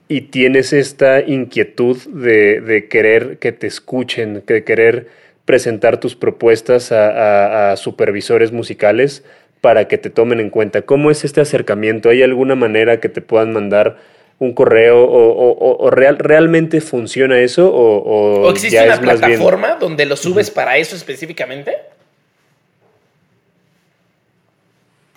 [0.07, 5.07] y tienes esta inquietud de, querer que te escuchen, de querer
[5.45, 9.23] presentar tus propuestas a, supervisores musicales
[9.61, 10.81] para que te tomen en cuenta.
[10.81, 12.09] ¿Cómo es este acercamiento?
[12.09, 13.97] ¿Hay alguna manera que te puedan mandar
[14.39, 20.77] un correo o, real, realmente funciona eso o, existe una plataforma donde lo subes para
[20.77, 21.77] eso específicamente?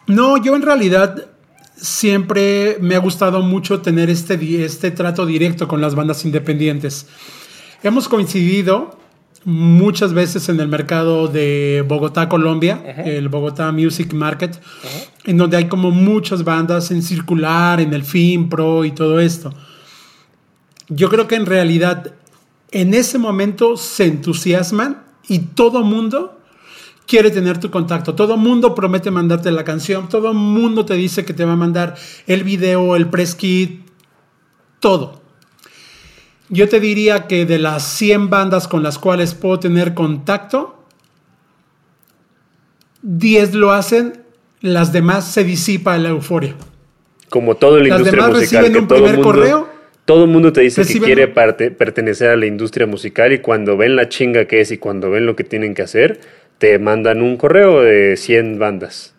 [0.06, 1.26] No, yo en realidad
[1.76, 7.06] siempre me ha gustado mucho tener este, este trato directo con las bandas independientes.
[7.82, 8.98] Hemos coincidido
[9.44, 14.60] muchas veces en el mercado de Bogotá, Colombia, el Bogotá Music Market,
[15.24, 19.54] en donde hay como muchas bandas en circular, en el Film Pro y todo esto.
[20.88, 22.14] Yo creo que en realidad
[22.70, 26.35] en ese momento se entusiasman y todo mundo
[27.06, 28.14] quiere tener tu contacto.
[28.14, 31.94] Todo mundo promete mandarte la canción, todo mundo te dice que te va a mandar
[32.26, 33.86] el video, el press kit,
[34.80, 35.22] todo.
[36.48, 40.84] Yo te diría que de las 100 bandas con las cuales puedo tener contacto,
[43.02, 44.22] 10 lo hacen,
[44.60, 46.54] las demás se disipa la euforia.
[47.28, 49.76] Como todo la industria demás musical, reciben un primer correo.
[50.04, 53.76] Todo el mundo te dice que quiere parte, pertenecer a la industria musical y cuando
[53.76, 56.20] ven la chinga que es y cuando ven lo que tienen que hacer,
[56.58, 59.14] te mandan un correo de 100 bandas.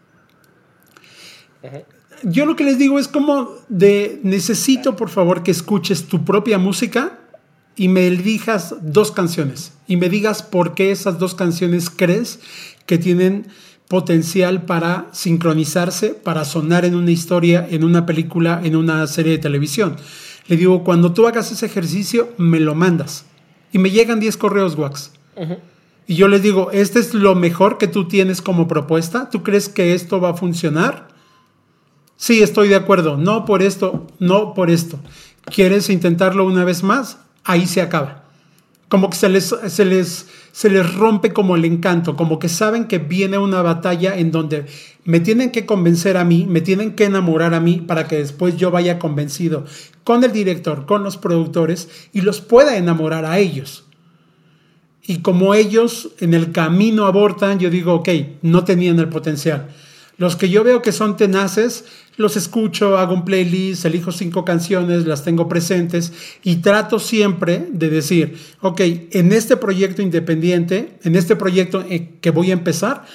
[2.24, 6.58] Yo lo que les digo es como de necesito por favor que escuches tu propia
[6.58, 7.20] música
[7.76, 12.40] y me elijas dos canciones y me digas por qué esas dos canciones crees
[12.86, 13.48] que tienen
[13.88, 19.38] potencial para sincronizarse, para sonar en una historia, en una película, en una serie de
[19.38, 19.96] televisión.
[20.48, 23.26] Le digo, cuando tú hagas ese ejercicio, me lo mandas.
[23.72, 25.12] Y me llegan 10 correos, Wax.
[26.08, 29.30] Y yo les digo, este es lo mejor que tú tienes como propuesta.
[29.30, 31.10] ¿Tú crees que esto va a funcionar?
[32.16, 33.18] Sí, estoy de acuerdo.
[33.18, 35.00] No por esto, no por esto.
[35.46, 37.20] ¿Quieres intentarlo una vez más?
[37.48, 38.24] ahí se acaba.
[38.90, 42.86] Como que se les, se les, se les rompe como el encanto, como que saben
[42.86, 44.66] que viene una batalla en donde
[45.04, 48.56] me tienen que convencer a mí, me tienen que enamorar a mí para que después
[48.56, 49.66] yo vaya convencido
[50.04, 53.87] con el director, con los productores y los pueda enamorar a ellos.
[55.08, 58.10] Y como ellos en el camino abortan, yo digo, ok,
[58.42, 59.70] no tenían el potencial.
[60.18, 61.86] Los que yo veo que son tenaces,
[62.18, 66.12] los escucho, hago un playlist, elijo cinco canciones, las tengo presentes
[66.44, 68.82] y trato siempre de decir, ok,
[69.12, 71.86] en este proyecto independiente, en este proyecto
[72.20, 73.06] que voy a empezar,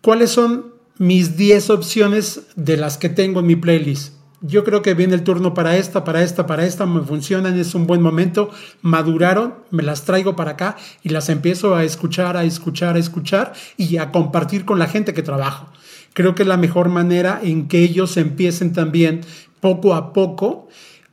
[0.00, 4.19] ¿cuáles son mis 10 opciones de las que tengo en mi playlist?
[4.42, 7.74] Yo creo que viene el turno para esta, para esta, para esta, me funcionan, es
[7.74, 12.44] un buen momento, maduraron, me las traigo para acá y las empiezo a escuchar, a
[12.44, 15.68] escuchar, a escuchar y a compartir con la gente que trabajo
[16.14, 19.20] creo que es la mejor manera en que ellos empiecen también
[19.60, 20.68] poco a poco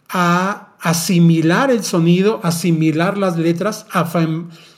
[0.09, 4.09] a asimilar el sonido, asimilar las letras, a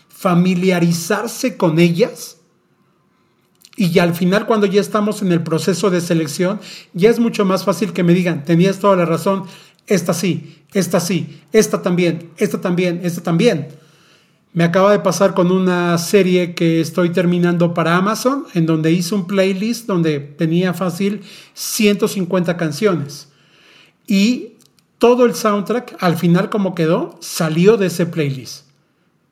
[0.10, 2.39] familiarizarse con ellas.
[3.80, 6.60] Y al final, cuando ya estamos en el proceso de selección,
[6.92, 9.46] ya es mucho más fácil que me digan, tenías toda la razón,
[9.88, 13.70] esta sí, esta sí, esta también, esta también, esta también.
[14.52, 19.16] Me acaba de pasar con una serie que estoy terminando para Amazon, en donde hice
[19.16, 21.22] un playlist donde tenía fácil
[21.54, 23.30] 150 canciones.
[24.08, 24.56] Y
[24.98, 28.66] todo el soundtrack, al final como quedó, salió de ese playlist.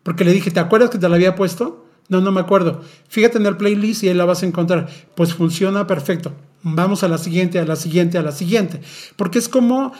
[0.03, 1.86] Porque le dije, ¿te acuerdas que te la había puesto?
[2.09, 2.81] No, no me acuerdo.
[3.09, 4.87] Fíjate en el playlist y ahí la vas a encontrar.
[5.15, 6.33] Pues funciona perfecto.
[6.63, 8.81] Vamos a la siguiente, a la siguiente, a la siguiente.
[9.15, 9.93] Porque es como...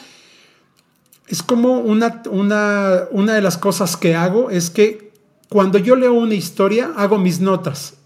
[1.28, 5.12] Es como una, una, una de las cosas que hago es que
[5.50, 7.98] cuando yo leo una historia, hago mis notas.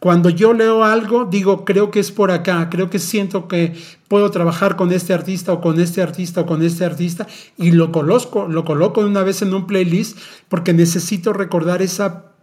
[0.00, 3.74] Cuando yo leo algo, digo, creo que es por acá, creo que siento que
[4.08, 7.92] puedo trabajar con este artista o con este artista o con este artista y lo
[7.92, 12.35] coloco, lo coloco una vez en un playlist porque necesito recordar esa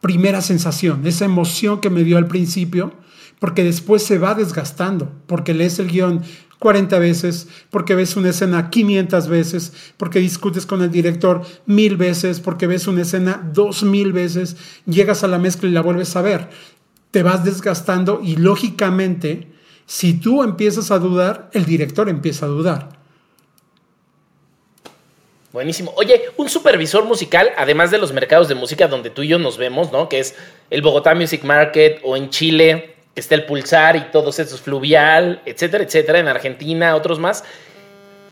[0.00, 2.92] primera sensación, esa emoción que me dio al principio,
[3.38, 6.22] porque después se va desgastando, porque lees el guion
[6.58, 12.40] 40 veces, porque ves una escena 500 veces, porque discutes con el director mil veces,
[12.40, 16.22] porque ves una escena dos mil veces, llegas a la mezcla y la vuelves a
[16.22, 16.50] ver.
[17.10, 19.52] Te vas desgastando y lógicamente,
[19.86, 22.97] si tú empiezas a dudar, el director empieza a dudar.
[25.58, 25.92] Buenísimo.
[25.96, 29.58] Oye, un supervisor musical, además de los mercados de música donde tú y yo nos
[29.58, 30.08] vemos, ¿no?
[30.08, 30.36] Que es
[30.70, 35.82] el Bogotá Music Market o en Chile, está el Pulsar y todos esos, Fluvial, etcétera,
[35.82, 37.42] etcétera, en Argentina, otros más,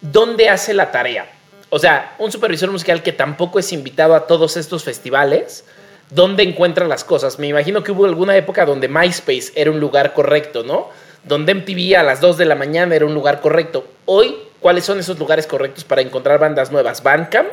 [0.01, 1.29] ¿dónde hace la tarea?
[1.68, 5.64] O sea, un supervisor musical que tampoco es invitado a todos estos festivales,
[6.11, 7.41] ¿dónde encuentra las cosas?
[7.41, 10.91] Me imagino que hubo alguna época donde MySpace era un lugar correcto, ¿no?
[11.24, 13.85] Donde MTV a las 2 de la mañana era un lugar correcto.
[14.05, 17.02] Hoy, ¿cuáles son esos lugares correctos para encontrar bandas nuevas?
[17.02, 17.48] ¿Bandcamp?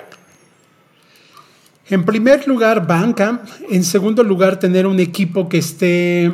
[1.89, 3.41] En primer lugar, Bandcamp.
[3.69, 6.31] En segundo lugar, tener un equipo que esté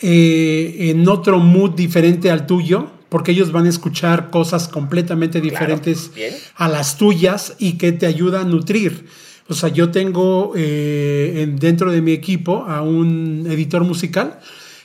[0.00, 6.10] eh, en otro mood diferente al tuyo, porque ellos van a escuchar cosas completamente diferentes
[6.56, 9.06] a las tuyas y que te ayuda a nutrir.
[9.48, 14.40] O sea, yo tengo eh, dentro de mi equipo a un editor musical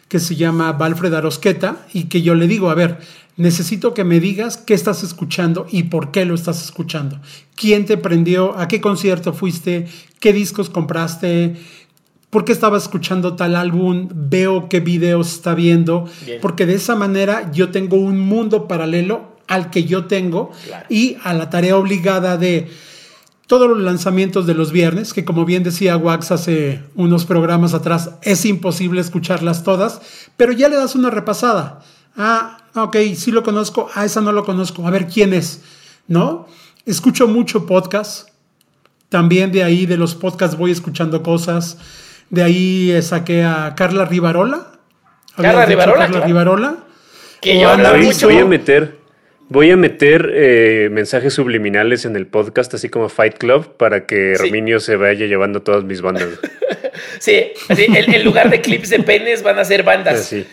[0.09, 2.99] que se llama Valfred Arosqueta y que yo le digo, a ver,
[3.37, 7.21] necesito que me digas qué estás escuchando y por qué lo estás escuchando.
[7.55, 8.57] ¿Quién te prendió?
[8.57, 9.87] ¿A qué concierto fuiste?
[10.19, 11.55] ¿Qué discos compraste?
[12.29, 14.09] ¿Por qué estabas escuchando tal álbum?
[14.11, 16.05] Veo qué videos está viendo.
[16.41, 20.51] Porque de esa manera yo tengo un mundo paralelo al que yo tengo
[20.89, 22.69] y a la tarea obligada de
[23.45, 28.11] todos los lanzamientos de los viernes, que como bien decía Wax hace unos programas atrás,
[28.21, 30.01] es imposible escucharlas todas,
[30.35, 31.79] pero ya le das una repasada.
[32.17, 35.61] Ah, ok, sí lo conozco, ah, esa no lo conozco, a ver quién es,
[36.07, 36.47] ¿no?
[36.85, 38.29] Escucho mucho podcast,
[39.09, 41.77] también de ahí de los podcasts voy escuchando cosas,
[42.29, 44.71] de ahí saqué a Carla Rivarola.
[45.35, 46.05] Carla Rivarola.
[46.07, 46.77] Carla Rivarola.
[47.39, 48.27] Que yo mucho.
[48.27, 48.97] Voy a meter
[49.49, 54.33] Voy a meter eh, mensajes subliminales en el podcast, así como Fight Club, para que
[54.33, 56.27] Herminio se vaya llevando todas mis bandas.
[57.19, 60.19] sí, así, en, lugar de clips de penes van a ser bandas.
[60.19, 60.45] Así.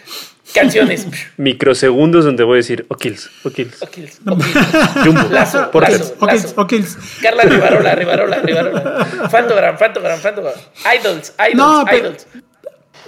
[0.53, 1.07] Canciones.
[1.37, 3.83] Microsegundos donde voy a decir O'Kills, O'Kills.
[3.83, 4.21] O'Kills.
[5.05, 5.23] Jumbo.
[5.31, 6.61] Lazo, Lazo, Lazo.
[6.61, 6.99] O'Kills.
[7.23, 9.29] Carla Rivarola, Rivarola, Rivarola.
[9.31, 10.55] Fantogram, Fantogram, Fantogram.
[10.99, 12.27] Idols, Idols, no, Idols.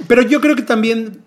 [0.08, 1.22] Pero yo creo que también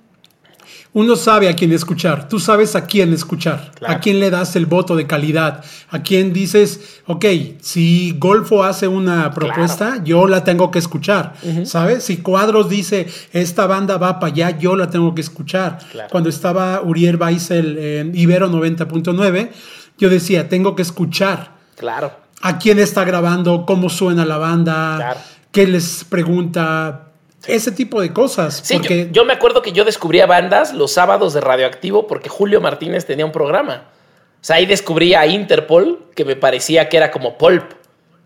[0.91, 4.65] uno sabe a quién escuchar, tú sabes a quién escuchar, a quién le das el
[4.65, 7.25] voto de calidad, a quién dices, ok,
[7.61, 12.03] si Golfo hace una propuesta, yo la tengo que escuchar, ¿sabes?
[12.03, 15.77] Si Cuadros dice, esta banda va para allá, yo la tengo que escuchar.
[16.09, 19.51] Cuando estaba Uriel Baisel en Ibero 90.9,
[19.99, 21.59] yo decía, tengo que escuchar.
[21.77, 22.11] Claro.
[22.41, 25.17] A quién está grabando, cómo suena la banda,
[25.51, 27.08] qué les pregunta,
[27.47, 28.61] ese tipo de cosas.
[28.63, 28.79] Sí,
[29.11, 33.25] yo, me acuerdo que yo descubría bandas los sábados de Radioactivo porque Julio Martínez tenía
[33.25, 33.89] un programa.
[34.41, 37.73] O sea, ahí descubría a Interpol, que me parecía que era como Pulp.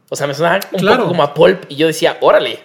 [0.09, 2.59] O sea, me sonaba un poco como a Pulp y yo decía, órale,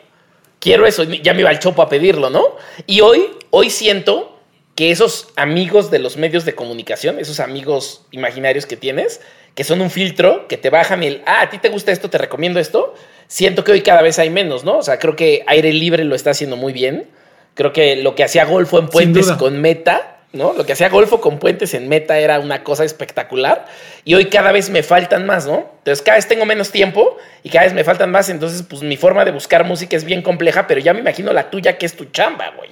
[0.58, 1.04] quiero eso.
[1.04, 2.56] Ya me iba al chopo a pedirlo, ¿no?
[2.86, 4.38] Y hoy, hoy siento
[4.74, 9.20] que esos amigos de los medios de comunicación, esos amigos imaginarios que tienes,
[9.54, 12.16] que son un filtro que te bajan el, ah, a ti te gusta esto, te
[12.16, 12.94] recomiendo esto,
[13.28, 14.78] siento que hoy cada vez hay menos, ¿no?
[14.78, 17.06] O sea, creo que Aire Libre lo está haciendo muy bien.
[17.54, 20.52] Creo que lo que hacía Golfo en Puentes con Meta, ¿no?
[20.54, 23.66] Lo que hacía Golfo con Puentes en Meta era una cosa espectacular.
[24.04, 25.66] Y hoy cada vez me faltan más, ¿no?
[25.78, 28.28] Entonces cada vez tengo menos tiempo y cada vez me faltan más.
[28.28, 31.50] Entonces, pues mi forma de buscar música es bien compleja, pero ya me imagino la
[31.50, 32.70] tuya que es tu chamba, güey.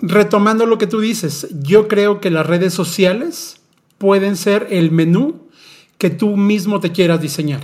[0.00, 3.60] Retomando lo que tú dices, yo creo que las redes sociales
[3.96, 5.48] pueden ser el menú
[5.96, 7.60] que tú mismo te quieras diseñar.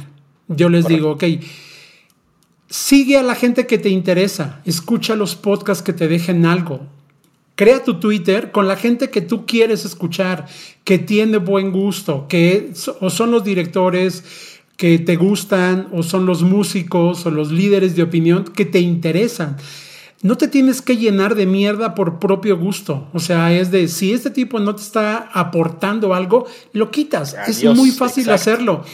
[0.51, 1.25] Yo les digo, ok,
[2.69, 6.81] sigue a la gente que te interesa, escucha los podcasts que te dejen algo.
[7.55, 10.47] Crea tu Twitter con la gente que tú quieres escuchar,
[10.83, 14.25] que tiene buen gusto, que o son los directores
[14.77, 19.57] que te gustan, o son los músicos, o los líderes de opinión que te interesan.
[20.23, 23.09] No te tienes que llenar de mierda por propio gusto.
[23.13, 27.37] O sea, es de si este tipo no te está aportando algo, lo quitas.
[27.47, 28.85] es muy fácil hacerlo.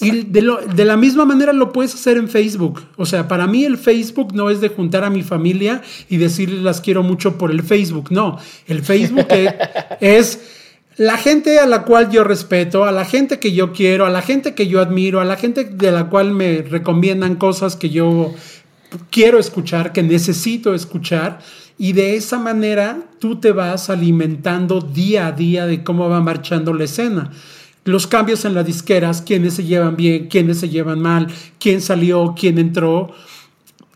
[0.00, 2.82] Y de, la misma manera lo puedes hacer en Facebook.
[2.96, 6.62] O sea, para mí el Facebook no es de juntar a mi familia y decirles
[6.62, 8.10] las quiero mucho por el Facebook.
[8.10, 9.26] No, el Facebook
[10.00, 10.40] es
[10.96, 14.22] la gente a la cual yo respeto, a la gente que yo quiero, a la
[14.22, 18.34] gente que yo admiro, a la gente de la cual me recomiendan cosas que yo
[19.10, 21.40] quiero escuchar, que necesito escuchar.
[21.76, 26.72] Y de esa manera tú te vas alimentando día a día de cómo va marchando
[26.72, 27.30] la escena
[27.88, 31.28] los cambios en las disqueras, quiénes se llevan bien, quiénes se llevan mal,
[31.58, 33.12] quién salió, quién entró.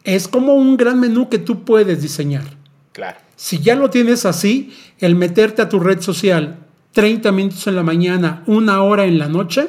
[0.04, 2.44] Es como un gran menú que tú puedes diseñar.
[2.92, 3.18] Claro.
[3.36, 6.58] Si ya lo tienes así, el meterte a tu red social
[6.92, 9.68] 30 minutos en la mañana, una hora en la noche,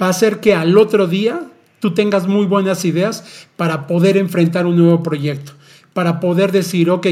[0.00, 1.42] va a hacer que al otro día
[1.78, 5.52] tú tengas muy buenas ideas para poder enfrentar un nuevo proyecto,
[5.92, 7.06] para poder decir, ok,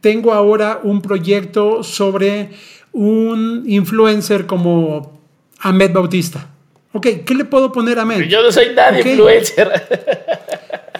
[0.00, 2.50] tengo ahora un proyecto sobre
[2.92, 5.23] un influencer como
[5.64, 6.46] Ahmed Bautista.
[6.92, 8.28] Ok, ¿qué le puedo poner a Ahmed?
[8.28, 9.72] Yo no soy nadie influencer.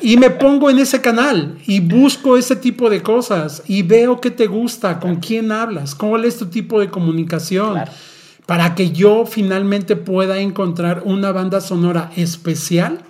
[0.00, 4.30] Y me pongo en ese canal y busco ese tipo de cosas y veo qué
[4.30, 7.84] te gusta, con quién hablas, cuál es tu tipo de comunicación.
[8.44, 13.00] Para que yo finalmente pueda encontrar una banda sonora especial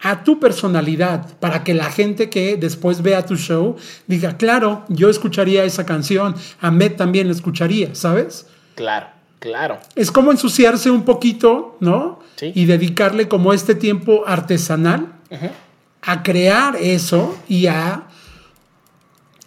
[0.00, 5.08] a tu personalidad, para que la gente que después vea tu show diga, claro, yo
[5.08, 8.46] escucharía esa canción, Ahmed también la escucharía, ¿sabes?
[8.74, 9.21] Claro.
[9.42, 9.80] Claro.
[9.96, 12.20] Es como ensuciarse un poquito, ¿no?
[12.36, 12.52] Sí.
[12.54, 15.14] Y dedicarle como este tiempo artesanal
[16.00, 18.04] a crear eso y a...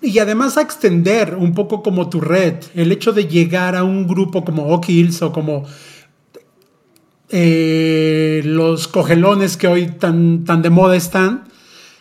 [0.02, 2.56] Y además a extender un poco como tu red.
[2.76, 5.64] El hecho de llegar a un grupo como O'Kills o como
[7.30, 11.46] eh, los cogelones que hoy tan, tan de moda están,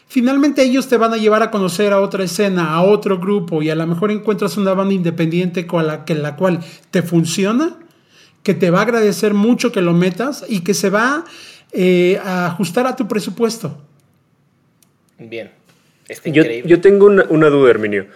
[0.09, 3.71] finalmente ellos te van a llevar a conocer a otra escena, a otro grupo y
[3.71, 6.59] a lo mejor encuentras una banda independiente con la, que, la cual
[6.91, 7.79] te funciona
[8.45, 11.25] que te va a agradecer mucho que lo metas y que se va
[11.73, 13.83] eh, a ajustar a tu presupuesto.
[15.19, 15.51] Bien.
[16.27, 18.07] yo, yo, tengo una, una duda, Herminio.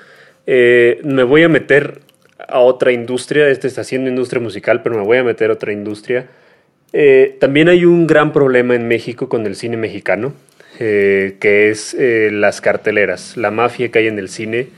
[0.46, 2.02] Eh, me voy a meter
[2.46, 3.48] a otra industria.
[3.48, 6.28] Este está haciendo industria musical, pero me voy a meter a otra industria.
[6.92, 10.34] Eh, también hay un gran problema en México con el cine mexicano,
[10.78, 14.68] que es las carteleras, la mafia que hay en el cine.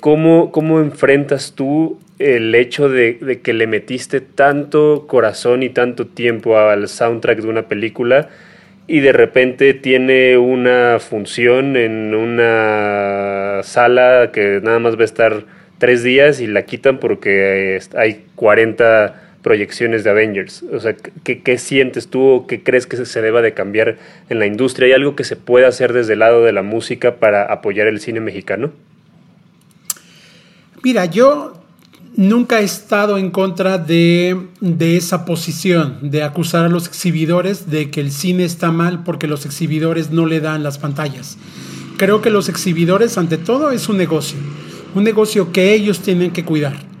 [0.00, 6.58] ¿cómo, ¿Cómo enfrentas tú el hecho de, que le metiste tanto corazón y tanto tiempo
[6.58, 8.28] al soundtrack de una película
[8.86, 15.44] y de repente tiene una función en una sala que nada más va a estar
[15.78, 20.62] tres días y la quitan porque hay 40 proyecciones de Avengers.
[20.72, 20.94] O sea,
[21.24, 23.96] ¿qué, qué sientes tú o qué crees que se deba de cambiar
[24.30, 24.86] en la industria?
[24.86, 28.00] ¿Hay algo que se puede hacer desde el lado de la música para apoyar el
[28.00, 28.72] cine mexicano?
[30.82, 31.65] Mira, yo
[32.16, 34.48] nunca he estado en contra de,
[34.80, 39.46] esa posición, de acusar a los exhibidores de que el cine está mal porque los
[39.46, 41.36] exhibidores no le dan las pantallas.
[41.96, 44.38] Creo que los exhibidores, ante todo, es un negocio,
[44.94, 46.95] un negocio que ellos tienen que cuidar.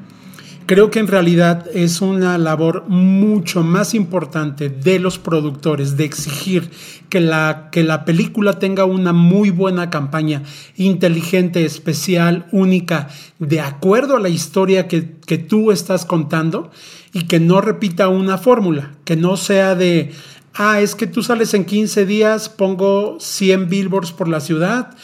[0.66, 6.70] Creo que en realidad es una labor mucho más importante de los productores de exigir
[7.08, 10.42] que la, que la película tenga una muy buena campaña,
[10.74, 13.08] inteligente, especial, única,
[13.38, 16.72] de acuerdo a la historia que, que tú estás contando
[17.12, 20.10] y que no repita una fórmula, que no sea de,
[20.54, 24.96] ah, es que tú sales en 15 días, pongo 100 billboards por la ciudad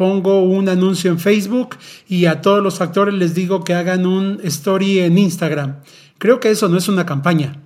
[0.00, 1.76] pongo un anuncio en Facebook
[2.08, 5.80] y a todos los actores les digo que hagan un story en Instagram.
[6.16, 7.60] Creo que eso no es una campaña.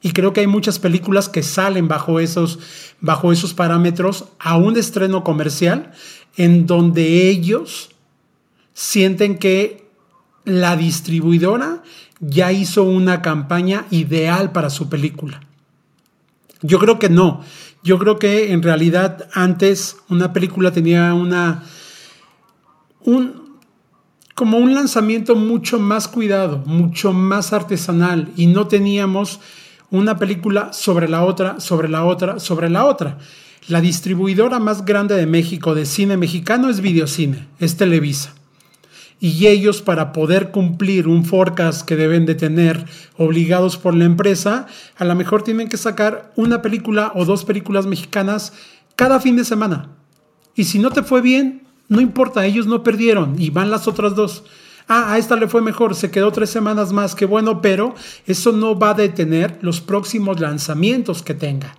[0.00, 2.60] Y creo que hay muchas películas que salen bajo esos,
[3.02, 5.92] bajo esos parámetros a un estreno comercial
[6.38, 7.90] en donde ellos
[8.72, 9.86] sienten que
[10.46, 11.82] la distribuidora
[12.20, 15.42] ya hizo una campaña ideal para su película.
[16.62, 17.42] Yo creo que no.
[17.86, 21.62] Yo creo que en realidad antes una película tenía una
[23.04, 23.46] un
[24.34, 29.38] como un lanzamiento mucho más cuidado, mucho más artesanal y no teníamos
[29.92, 33.18] una película sobre la otra, sobre la otra, sobre la otra.
[33.68, 38.34] La distribuidora más grande de México de cine mexicano es Videocine, es Televisa
[39.18, 42.84] y ellos para poder cumplir un forecast que deben de tener
[43.16, 47.86] obligados por la empresa, a lo mejor tienen que sacar una película o dos películas
[47.86, 48.52] mexicanas
[48.94, 49.90] cada fin de semana.
[50.54, 54.14] Y si no te fue bien, no importa, ellos no perdieron y van las otras
[54.14, 54.44] dos.
[54.88, 57.94] Ah, a esta le fue mejor, se quedó tres semanas más, que bueno, pero
[58.26, 61.76] eso no va a detener los próximos lanzamientos que tenga.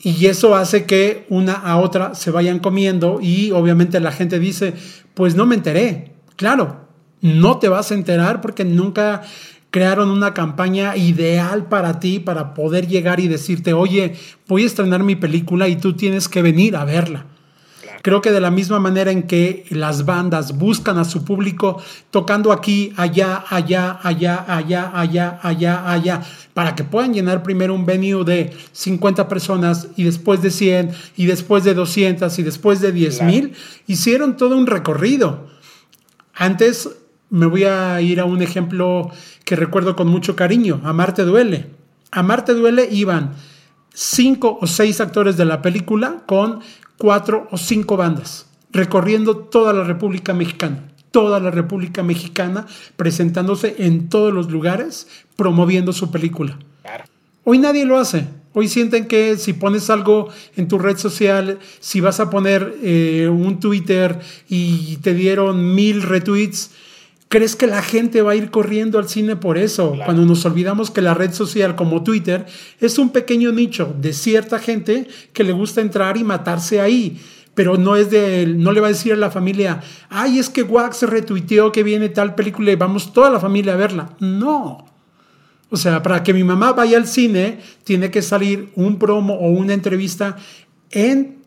[0.00, 4.74] Y eso hace que una a otra se vayan comiendo y obviamente la gente dice,
[5.14, 6.12] pues no me enteré.
[6.36, 6.88] Claro,
[7.20, 9.22] no te vas a enterar porque nunca
[9.70, 14.14] crearon una campaña ideal para ti, para poder llegar y decirte, oye,
[14.46, 17.26] voy a estrenar mi película y tú tienes que venir a verla.
[18.02, 22.52] Creo que de la misma manera en que las bandas buscan a su público tocando
[22.52, 26.22] aquí, allá, allá, allá, allá, allá, allá, allá,
[26.54, 31.26] para que puedan llenar primero un venue de 50 personas y después de 100 y
[31.26, 33.52] después de 200 y después de 10 mil,
[33.86, 35.48] hicieron todo un recorrido.
[36.34, 36.88] Antes
[37.30, 39.10] me voy a ir a un ejemplo
[39.44, 41.66] que recuerdo con mucho cariño, Amarte duele.
[42.10, 43.34] Amarte duele iban
[43.92, 46.60] cinco o seis actores de la película con
[46.98, 54.08] cuatro o cinco bandas, recorriendo toda la República Mexicana, toda la República Mexicana, presentándose en
[54.08, 56.58] todos los lugares, promoviendo su película.
[57.44, 58.26] Hoy nadie lo hace.
[58.52, 63.28] Hoy sienten que si pones algo en tu red social, si vas a poner eh,
[63.30, 64.18] un Twitter
[64.48, 66.72] y te dieron mil retweets,
[67.28, 69.94] ¿Crees que la gente va a ir corriendo al cine por eso?
[70.04, 72.46] Cuando nos olvidamos que la red social como Twitter
[72.80, 77.20] es un pequeño nicho de cierta gente que le gusta entrar y matarse ahí.
[77.54, 80.62] Pero no es de, no le va a decir a la familia, ay, es que
[80.62, 84.10] Wax retuiteó que viene tal película y vamos toda la familia a verla.
[84.20, 84.86] No.
[85.68, 89.50] O sea, para que mi mamá vaya al cine, tiene que salir un promo o
[89.50, 90.36] una entrevista
[90.90, 91.37] en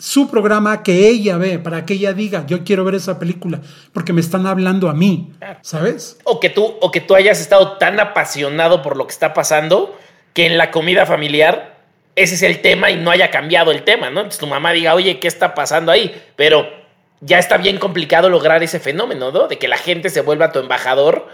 [0.00, 3.60] su programa que ella ve, para que ella diga, yo quiero ver esa película,
[3.92, 5.30] porque me están hablando a mí,
[5.60, 6.18] ¿sabes?
[6.24, 9.94] O que tú, o que tú hayas estado tan apasionado por lo que está pasando,
[10.32, 11.78] que en la comida familiar
[12.16, 14.20] ese es el tema y no haya cambiado el tema, ¿no?
[14.20, 16.18] Entonces tu mamá diga, oye, ¿qué está pasando ahí?
[16.34, 16.66] Pero
[17.20, 19.48] ya está bien complicado lograr ese fenómeno, ¿no?
[19.48, 21.28] De que la gente se vuelva tu embajador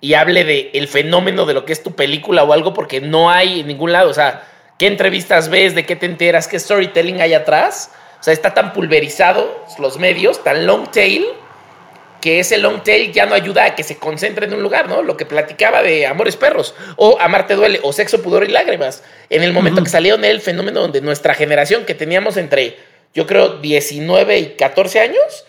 [0.00, 3.30] y hable de el fenómeno de lo que es tu película o algo, porque no
[3.30, 4.44] hay en ningún lado, o sea,
[4.78, 5.74] ¿qué entrevistas ves?
[5.74, 6.46] ¿De qué te enteras?
[6.46, 7.90] ¿Qué storytelling hay atrás?
[8.22, 11.26] O sea, está tan pulverizado los medios, tan long tail,
[12.20, 15.02] que ese long tail ya no ayuda a que se concentre en un lugar, ¿no?
[15.02, 19.02] Lo que platicaba de Amores Perros, o Amarte Duele, o Sexo, Pudor y Lágrimas.
[19.28, 22.76] En el momento que salió en el fenómeno donde nuestra generación, que teníamos entre,
[23.12, 25.44] yo creo, 19 y 14 años,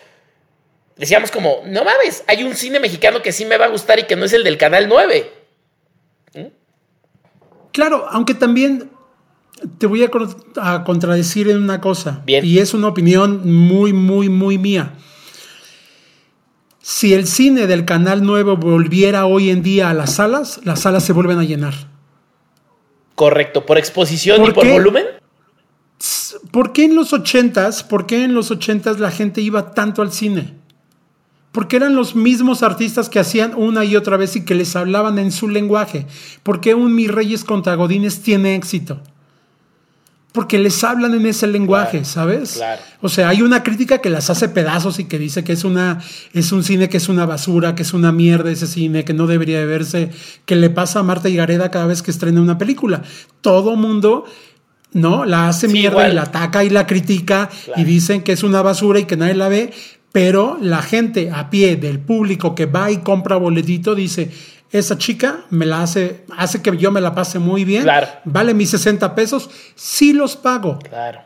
[0.96, 4.02] decíamos como, no mames, hay un cine mexicano que sí me va a gustar y
[4.02, 5.30] que no es el del Canal 9.
[7.70, 8.90] Claro, aunque también
[9.78, 12.22] te voy a, contradecir en una cosa.
[12.26, 12.44] Bien.
[12.44, 14.94] Y es una opinión muy, muy, muy mía.
[16.82, 21.04] Si el cine del Canal Nuevo volviera hoy en día a las salas, las salas
[21.04, 21.74] se vuelven a llenar.
[23.14, 25.04] Correcto, por exposición y por volumen.
[26.50, 30.12] ¿Por qué en los ochentas, por qué en los ochentas la gente iba tanto al
[30.12, 30.54] cine?
[31.52, 35.18] Porque eran los mismos artistas que hacían una y otra vez y que les hablaban
[35.18, 36.06] en su lenguaje.
[36.42, 39.00] ¿Por qué un Mi Reyes contra Godines tiene éxito?
[40.34, 42.54] Porque les hablan en ese lenguaje, ¿sabes?
[42.54, 42.82] Claro.
[43.00, 46.00] O sea, hay una crítica que las hace pedazos y que dice que es una
[46.32, 49.28] es un cine que es una basura, que es una mierda ese cine, que no
[49.28, 50.10] debería de verse,
[50.44, 53.02] que le pasa a Marta y Gareda cada vez que estrena una película.
[53.42, 54.24] Todo mundo
[54.92, 55.24] ¿no?
[55.24, 58.98] La hace mierda y la ataca y la critica y dicen que es una basura
[58.98, 59.72] y que nadie la ve,
[60.10, 64.30] pero la gente a pie del público que va y compra boletito dice,
[64.78, 67.84] esa chica me la hace, hace que yo me la pase muy bien.
[67.84, 68.08] Claro.
[68.24, 70.78] Vale mis 60 pesos, sí los pago.
[70.80, 71.20] Claro.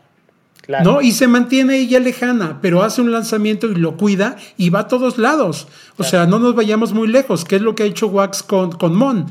[0.61, 0.85] Claro.
[0.85, 1.01] ¿No?
[1.01, 4.89] Y se mantiene ella lejana, pero hace un lanzamiento y lo cuida y va a
[4.89, 5.67] todos lados.
[5.97, 8.73] O sea, no nos vayamos muy lejos, que es lo que ha hecho Wax con,
[8.73, 9.27] con Mon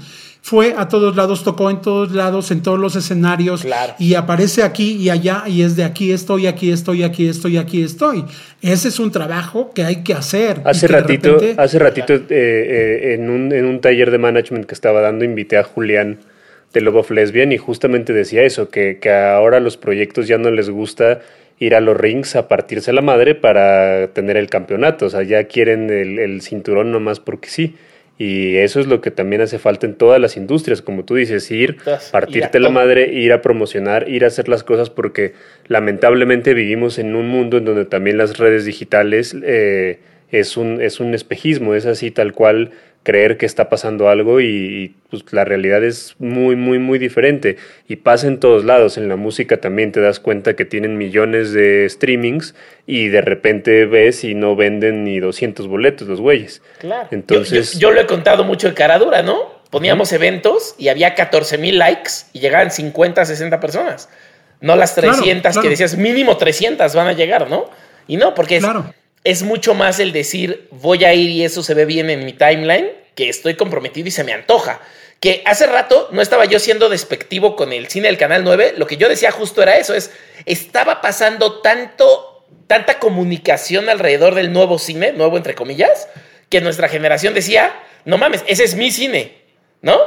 [0.47, 3.67] fue a todos lados, tocó en todos lados, en todos los escenarios
[3.99, 7.83] y aparece aquí y allá y es de aquí estoy, aquí estoy, aquí estoy, aquí
[7.83, 8.23] estoy.
[8.61, 10.61] Ese es un trabajo que hay que hacer.
[10.63, 15.01] Hace ratito, hace ratito eh, eh, en, un, en un taller de management que estaba
[15.01, 16.19] dando invité a Julián
[16.71, 20.49] de Love of Lesbian y justamente decía eso, que, que ahora los proyectos ya no
[20.49, 21.19] les gusta
[21.59, 25.43] ir a los rings a partirse la madre para tener el campeonato, o sea, ya
[25.43, 27.75] quieren el, el cinturón nomás porque sí.
[28.19, 31.51] Y eso es lo que también hace falta en todas las industrias, como tú dices,
[31.51, 31.77] ir,
[32.11, 35.33] partirte la madre, ir a promocionar, ir a hacer las cosas, porque
[35.67, 39.99] lamentablemente vivimos en un mundo en donde también las redes digitales eh,
[40.31, 42.71] es, un, es un espejismo, es así tal cual
[43.07, 47.55] creer que está pasando algo y, pues, la realidad es muy, muy, muy diferente.
[47.87, 48.97] Y pasa en todos lados.
[48.97, 52.53] En la música también te das cuenta que tienen millones de streamings
[52.85, 56.61] y de repente ves y no venden ni 200 boletos los güeyes.
[56.79, 57.07] Claro.
[57.11, 57.79] Entonces...
[57.79, 59.53] Yo, lo he contado mucho de caradura, ¿no?
[59.69, 64.09] Poníamos eventos y había 14 mil likes y llegaban 50, 60 personas.
[64.59, 67.69] No las 300 que decías, mínimo 300 van a llegar, ¿no?
[68.05, 68.65] Y no, porque es,
[69.27, 72.31] es mucho más el decir voy a ir y eso se ve bien en mi
[72.31, 74.79] timeline que estoy comprometido y se me antoja.
[75.19, 78.87] Que hace rato no estaba yo siendo despectivo con el cine del Canal 9, lo
[78.87, 80.11] que yo decía justo era eso, es,
[80.45, 86.07] estaba pasando tanto, tanta comunicación alrededor del nuevo cine, nuevo entre comillas,
[86.47, 89.41] que nuestra generación decía, no mames, ese es mi cine,
[89.81, 89.99] ¿no?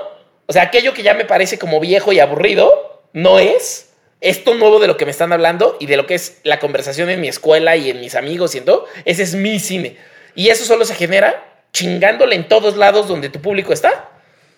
[0.46, 3.89] O sea, aquello que ya me parece como viejo y aburrido, no es,
[4.20, 7.08] esto nuevo de lo que me están hablando y de lo que es la conversación
[7.10, 9.96] en mi escuela y en mis amigos y en todo, ese es mi cine.
[10.34, 14.10] Y eso solo se genera chingándole en todos lados donde tu público está.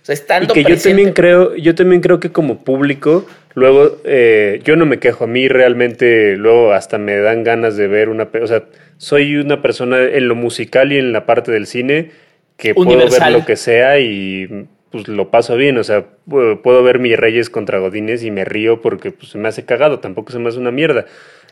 [0.02, 3.98] O sea, estando y que yo también creo, yo también creo que como público, luego
[4.04, 5.24] eh, yo no me quejo.
[5.24, 8.64] A mí realmente luego hasta me dan ganas de ver una, o sea,
[8.98, 12.10] soy una persona en lo musical y en la parte del cine
[12.56, 16.98] que puedo ver lo que sea y pues lo paso bien, o sea, puedo ver
[16.98, 20.38] mis Reyes contra Godines y me río porque pues, se me hace cagado, tampoco se
[20.38, 21.06] me hace una mierda.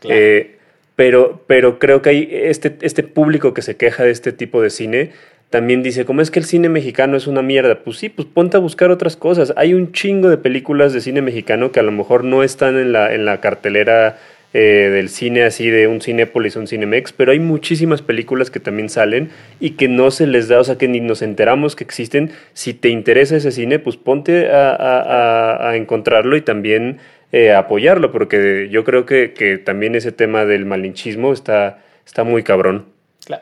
[0.07, 0.57] Eh,
[0.95, 4.69] pero, pero creo que hay este, este público que se queja de este tipo de
[4.69, 5.11] cine,
[5.49, 7.83] también dice, ¿cómo es que el cine mexicano es una mierda?
[7.83, 9.53] Pues sí, pues ponte a buscar otras cosas.
[9.57, 12.93] Hay un chingo de películas de cine mexicano que a lo mejor no están en
[12.93, 14.17] la, en la cartelera
[14.53, 18.89] eh, del cine así de un Cinépolis un Cinemex, pero hay muchísimas películas que también
[18.89, 19.29] salen
[19.61, 22.31] y que no se les da, o sea, que ni nos enteramos que existen.
[22.53, 26.99] Si te interesa ese cine, pues ponte a, encontrarlo y también
[27.31, 32.43] eh, apoyarlo, porque yo creo que, que, también ese tema del malinchismo está, está muy
[32.43, 32.87] cabrón.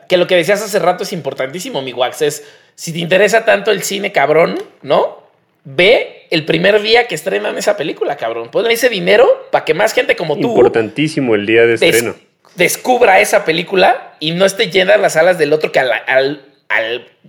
[0.08, 3.72] Que lo que decías hace rato es importantísimo, mi Wax, es si te interesa tanto
[3.72, 5.24] el cine cabrón, ¿no?
[5.64, 8.50] Ve el primer día que estrenan esa película, cabrón.
[8.50, 10.48] Ponle ese dinero para que más gente como tú.
[10.48, 12.14] Importantísimo el día de estreno.
[12.54, 16.46] descubra esa película y no esté llena las alas del otro que al,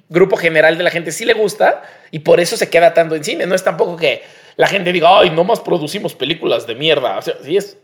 [0.07, 1.81] grupo general de la gente sí le gusta
[2.11, 3.47] y por eso se queda tanto en cine.
[3.47, 4.21] No es tampoco que
[4.55, 7.17] la gente diga, ay, no más producimos películas de mierda.
[7.17, 7.77] O sea, es,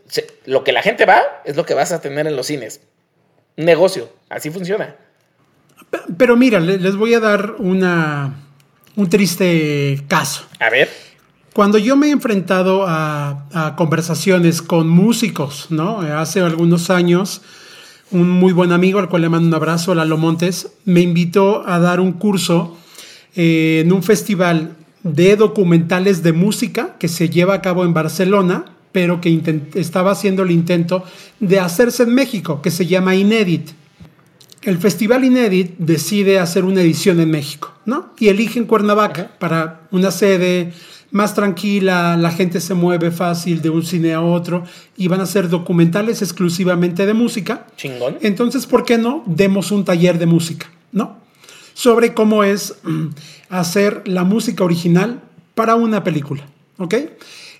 [0.44, 2.80] lo que la gente va es lo que vas a tener en los cines.
[3.56, 4.94] Un negocio, así funciona.
[6.16, 8.36] Pero mira, les voy a dar una
[8.98, 10.46] un triste caso.
[10.58, 11.07] A ver.
[11.58, 16.02] Cuando yo me he enfrentado a, conversaciones con músicos, ¿no?
[16.02, 17.42] Hace algunos años,
[18.12, 21.80] un muy buen amigo, al cual le mando un abrazo, Lalo Montes, me invitó a
[21.80, 22.78] dar un curso
[23.34, 28.64] eh, en un festival de documentales de música que se lleva a cabo en Barcelona,
[28.92, 31.02] pero que estaba haciendo el intento
[31.40, 33.70] de hacerse en México, que se llama Inédit.
[34.62, 38.12] El Festival Inédit decide hacer una edición en México, ¿no?
[38.16, 40.72] Y eligen Cuernavaca para una sede
[41.10, 44.64] más tranquila, la gente se mueve fácil de un cine a otro
[44.96, 47.66] y van a ser documentales exclusivamente de música.
[47.76, 48.18] Chingón.
[48.20, 51.16] Entonces, ¿por qué no demos un taller de música, ¿no?
[51.72, 53.06] Sobre cómo es mm,
[53.48, 55.22] hacer la música original
[55.54, 56.46] para una película,
[56.76, 56.94] ¿ok?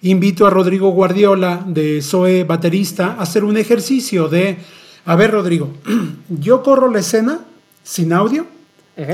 [0.02, 4.58] Invito a Rodrigo Guardiola de Zoe Baterista a hacer un ejercicio de,
[5.04, 5.70] a ver Rodrigo,
[6.28, 7.40] yo corro la escena
[7.82, 8.46] sin audio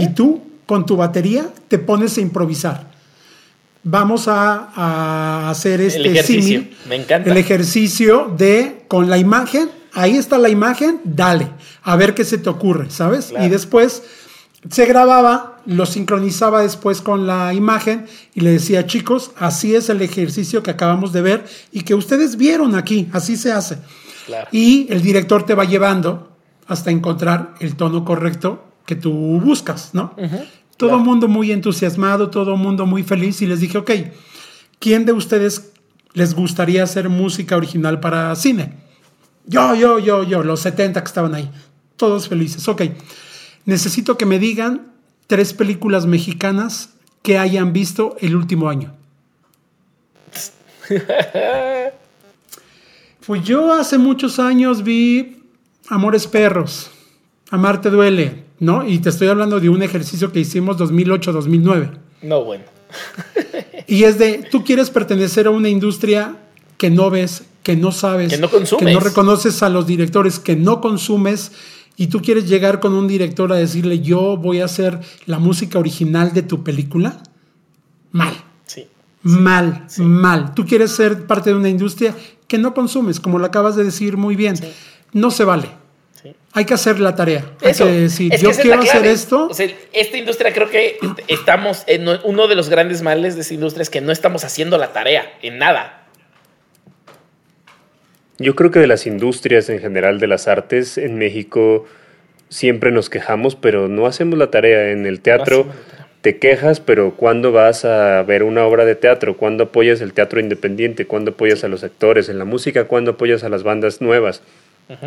[0.00, 2.93] y tú con tu batería te pones a improvisar
[3.84, 6.64] vamos a, hacer este el ejercicio.
[6.88, 7.30] Me encanta.
[7.30, 11.50] El ejercicio de con la imagen, ahí está la imagen, dale,
[11.82, 13.32] a ver qué se te ocurre, ¿sabes?
[13.38, 14.02] Y después
[14.70, 20.00] se grababa, lo sincronizaba después con la imagen y le decía, chicos, así es el
[20.00, 23.78] ejercicio que acabamos de ver y que ustedes vieron aquí, así se hace.
[24.52, 26.30] Y el director te va llevando
[26.66, 30.14] hasta encontrar el tono correcto que tú buscas, ¿no?
[30.76, 33.90] Todo el mundo muy entusiasmado, todo el mundo muy feliz y les dije, ok,
[34.80, 35.72] ¿quién de ustedes
[36.14, 38.74] les gustaría hacer música original para cine?
[39.46, 41.50] Yo, yo, yo, yo, los 70 que estaban ahí,
[41.96, 42.66] todos felices.
[42.68, 42.82] Ok,
[43.66, 44.92] necesito que me digan
[45.26, 46.90] tres películas mexicanas
[47.22, 48.94] que hayan visto el último año.
[53.26, 55.42] pues yo hace muchos años vi
[55.88, 56.90] Amores Perros,
[57.50, 58.86] Amarte Duele, ¿no?
[58.86, 61.90] Y te estoy hablando de un ejercicio que hicimos 2008-2009.
[62.22, 62.64] No, bueno.
[63.86, 66.36] y es de, tú quieres pertenecer a una industria
[66.78, 70.38] que no ves, que no sabes, que no consumes, que no reconoces a los directores,
[70.38, 71.52] que no consumes,
[71.96, 75.78] y tú quieres llegar con un director a decirle, yo voy a hacer la música
[75.78, 77.22] original de tu película.
[78.10, 78.34] Mal.
[78.66, 78.86] Sí.
[79.22, 80.54] Mal, mal.
[80.54, 82.14] Tú quieres ser parte de una industria
[82.48, 84.56] que no consumes, como lo acabas de decir muy bien.
[85.12, 85.83] No se vale.
[86.56, 87.44] Hay que hacer la tarea.
[87.60, 87.84] Eso.
[87.84, 89.50] Hay que yo quiero hacer esto.
[89.92, 93.90] esta industria creo que estamos en uno de los grandes males de esta industria es
[93.90, 96.06] que no estamos haciendo la tarea en nada.
[98.38, 101.86] Yo creo que de las industrias en general de las artes en México
[102.48, 104.92] siempre nos quejamos, pero no hacemos la tarea.
[104.92, 105.66] En el teatro
[106.20, 109.36] te quejas, pero ¿cuándo vas a ver una obra de teatro?
[109.36, 111.06] ¿Cuándo apoyas el teatro independiente?
[111.06, 112.28] ¿Cuándo apoyas a los actores?
[112.28, 114.40] En la música, ¿cuándo apoyas a las bandas nuevas?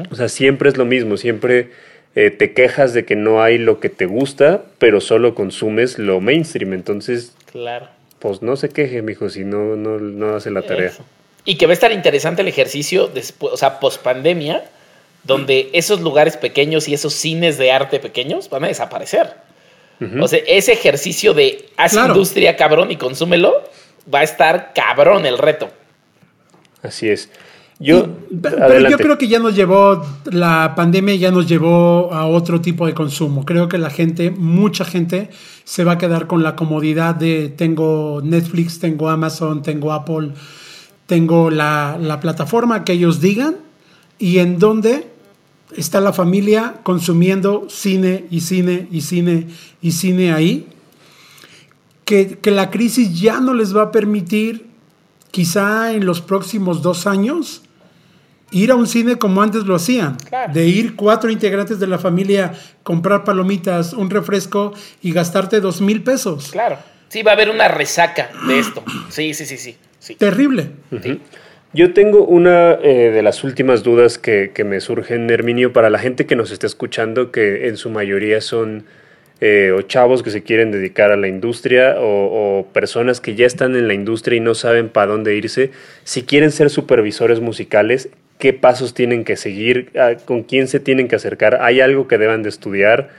[0.10, 1.72] O sea, siempre es lo mismo, siempre
[2.16, 6.20] eh, te quejas de que no hay lo que te gusta, pero solo consumes lo
[6.20, 6.74] mainstream.
[6.74, 7.88] Entonces, claro.
[8.20, 10.92] pues no se queje, mijo, si no, no, no hace la tarea.
[11.46, 14.64] Y que va a estar interesante el ejercicio, después, o sea, post pandemia,
[15.24, 19.36] donde esos lugares pequeños y esos cines de arte pequeños van a desaparecer.
[20.20, 23.64] O sea, ese ejercicio de haz industria cabrón y consúmelo,
[24.14, 25.70] va a estar cabrón el reto.
[26.84, 27.30] Así es.
[27.80, 28.08] Yo,
[28.42, 32.88] pero yo creo que ya nos llevó, la pandemia ya nos llevó a otro tipo
[32.88, 33.46] de consumo.
[33.46, 35.30] Creo que la gente, mucha gente,
[35.64, 40.32] se va a quedar con la comodidad de tengo Netflix, tengo Amazon, tengo Apple,
[41.06, 43.58] tengo la, la plataforma que ellos digan
[44.18, 45.12] y en donde
[45.76, 49.48] está la familia consumiendo cine y cine y cine
[49.82, 50.68] y cine ahí.
[52.06, 54.68] Que, que la crisis ya no les va a permitir,
[55.30, 57.64] quizá en los próximos dos años,
[58.52, 60.18] ir a un cine como antes lo hacían,
[60.54, 66.04] de ir cuatro integrantes de la familia, comprar palomitas, un refresco y gastarte dos mil
[66.04, 66.52] pesos.
[66.52, 66.78] Claro,
[67.10, 68.84] sí, va a haber una resaca de esto.
[69.10, 70.16] Sí, sí, sí, sí.
[70.16, 70.72] Terrible.
[71.74, 76.00] Yo tengo una eh, de las últimas dudas que, que me surgen, Herminio, para la
[76.00, 78.86] gente que nos está escuchando, que en su mayoría son
[79.40, 83.76] eh, o chavos que se quieren dedicar a la industria o, personas que ya están
[83.76, 85.70] en la industria y no saben para dónde irse.
[86.04, 89.92] Si quieren ser supervisores musicales, ¿qué pasos tienen que seguir?
[90.26, 91.60] ¿Con quién se tienen que acercar?
[91.62, 93.10] ¿Hay algo que deban de estudiar?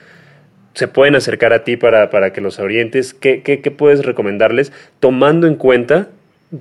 [0.75, 3.15] ¿Se pueden acercar a ti para, para que los orientes?
[3.15, 4.73] ¿Qué, qué, qué puedes recomendarles?
[5.01, 6.09] Tomando en cuenta,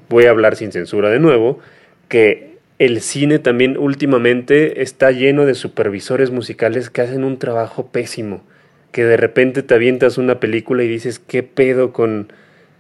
[0.10, 1.60] voy a hablar sin censura de nuevo,
[2.08, 8.44] que el cine también últimamente está lleno de supervisores musicales que hacen un trabajo pésimo
[8.92, 12.34] que de repente te avientas una película y dices, ¿qué pedo con,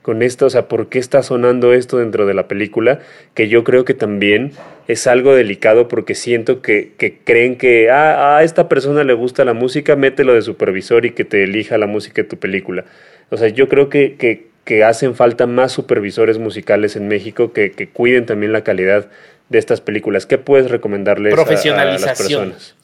[0.08, 0.45] con esto?
[0.45, 3.01] O sea, ¿por qué está sonando esto dentro de la película?
[3.34, 4.53] Que yo creo que también
[4.88, 9.43] es algo delicado porque siento que, que creen que ah, a esta persona le gusta
[9.43, 12.86] la música, mételo de supervisor y que te elija la música de tu película.
[13.32, 17.72] O sea, yo creo que, que, que hacen falta más supervisores musicales en México que,
[17.72, 19.10] que, cuiden también la calidad
[19.49, 20.26] de estas películas.
[20.26, 22.76] ¿Qué puedes recomendarles a, a las personas?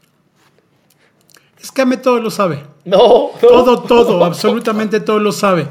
[1.62, 2.60] Es que Ame todo lo sabe.
[2.84, 3.48] No, no.
[3.48, 5.68] Todo, todo, absolutamente todo lo sabe.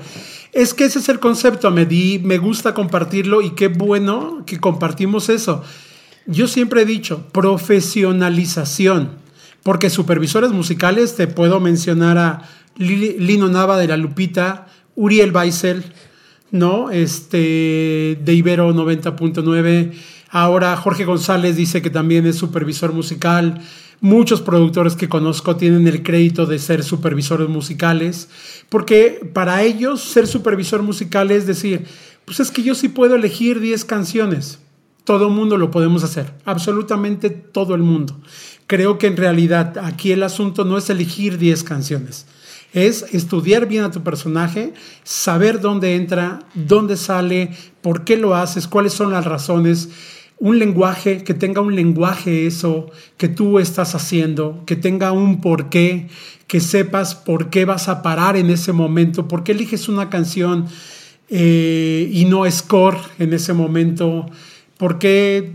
[0.53, 4.61] Es que ese es el concepto, Ahmed, y me gusta compartirlo y qué bueno que
[4.61, 5.65] compartimos eso.
[6.27, 9.13] Yo siempre he dicho, profesionalización,
[9.63, 12.43] porque supervisores musicales te puedo mencionar a
[12.77, 15.85] Lino Nava de La Lupita, Uriel Weissel,
[16.51, 16.91] ¿no?
[16.91, 19.93] Este, de Ibero 90.9.
[20.29, 23.63] Ahora Jorge González dice que también es supervisor musical.
[24.03, 28.29] Muchos productores que conozco tienen el crédito de ser supervisores musicales,
[28.69, 31.87] porque para ellos ser supervisor musical es decir,
[32.25, 34.59] pues es que yo sí puedo elegir 10 canciones.
[35.05, 38.21] Todo el mundo lo podemos hacer, absolutamente todo el mundo.
[38.67, 42.27] Creo que en realidad aquí el asunto no es elegir 10 canciones,
[42.73, 44.75] es estudiar bien a tu personaje,
[45.05, 49.91] saber dónde entra, dónde sale, por qué lo haces, cuáles son las razones
[50.43, 56.09] un lenguaje, que tenga un lenguaje eso que tú estás haciendo, que tenga un porqué,
[56.49, 60.67] que sepas por qué vas a parar en ese momento, por qué eliges una canción
[61.29, 64.27] eh, y no score en ese momento,
[64.79, 65.53] por qué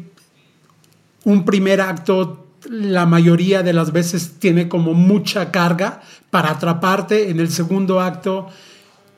[1.26, 7.42] un primer acto la mayoría de las veces tiene como mucha carga para atraparte, en
[7.42, 8.48] el segundo acto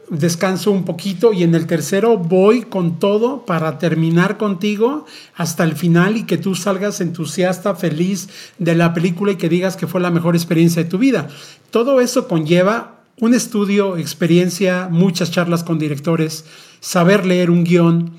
[0.10, 5.06] descanso un poquito y en el tercero voy con todo para terminar contigo
[5.36, 9.76] hasta el final y que tú salgas entusiasta, feliz de la película y que digas
[9.76, 11.28] que fue la mejor experiencia de tu vida.
[11.72, 16.46] Todo eso conlleva un estudio, experiencia, muchas charlas con directores,
[16.80, 18.14] saber leer un guion,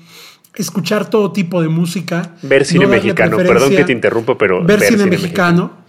[0.55, 2.35] escuchar todo tipo de música.
[2.43, 4.63] Ver cine mexicano, perdón que te interrumpo, pero...
[4.63, 5.80] Ver, cine, mexicano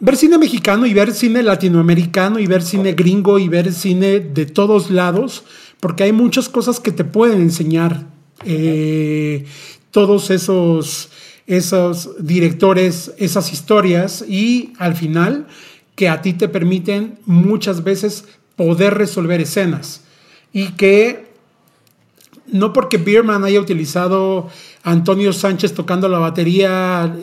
[0.00, 4.46] Ver cine mexicano y ver cine latinoamericano y ver cine gringo y ver cine de
[4.46, 5.44] todos lados,
[5.80, 8.06] porque hay muchas cosas que te pueden enseñar
[8.44, 9.44] eh,
[9.90, 11.10] todos esos,
[11.46, 15.46] esos directores, esas historias y al final
[15.94, 18.24] que a ti te permiten muchas veces
[18.54, 20.02] poder resolver escenas.
[20.52, 21.28] Y que
[22.46, 24.48] no porque Bierman haya utilizado
[24.82, 27.14] a Antonio Sánchez tocando la batería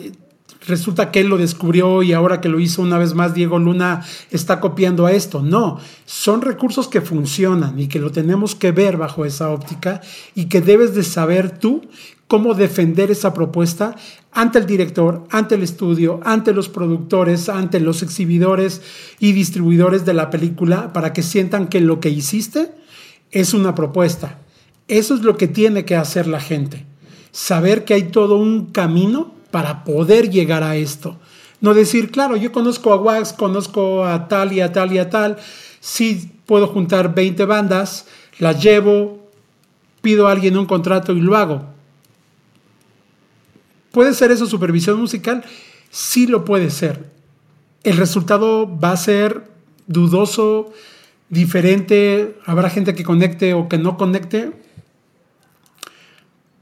[0.66, 4.04] resulta que él lo descubrió y ahora que lo hizo una vez más Diego Luna
[4.30, 5.42] está copiando a esto.
[5.42, 10.00] No, son recursos que funcionan y que lo tenemos que ver bajo esa óptica
[10.34, 11.82] y que debes de saber tú
[12.28, 13.94] cómo defender esa propuesta
[14.32, 18.82] ante el director, ante el estudio, ante los productores, ante los exhibidores
[19.18, 22.72] y distribuidores de la película para que sientan que lo que hiciste
[23.30, 24.38] es una propuesta.
[24.88, 26.84] Eso es lo que tiene que hacer la gente.
[27.30, 31.18] Saber que hay todo un camino para poder llegar a esto.
[31.62, 35.08] No decir, claro, yo conozco a Wax, conozco a tal y a tal y a
[35.08, 35.38] tal,
[35.80, 38.04] sí puedo juntar 20 bandas,
[38.38, 39.30] las llevo,
[40.02, 41.64] pido a alguien un contrato y lo hago.
[43.92, 45.42] ¿Puede ser eso supervisión musical?
[45.88, 47.10] Sí lo puede ser.
[47.82, 49.50] El resultado va a ser
[49.86, 50.70] dudoso,
[51.30, 54.52] diferente, habrá gente que conecte o que no conecte.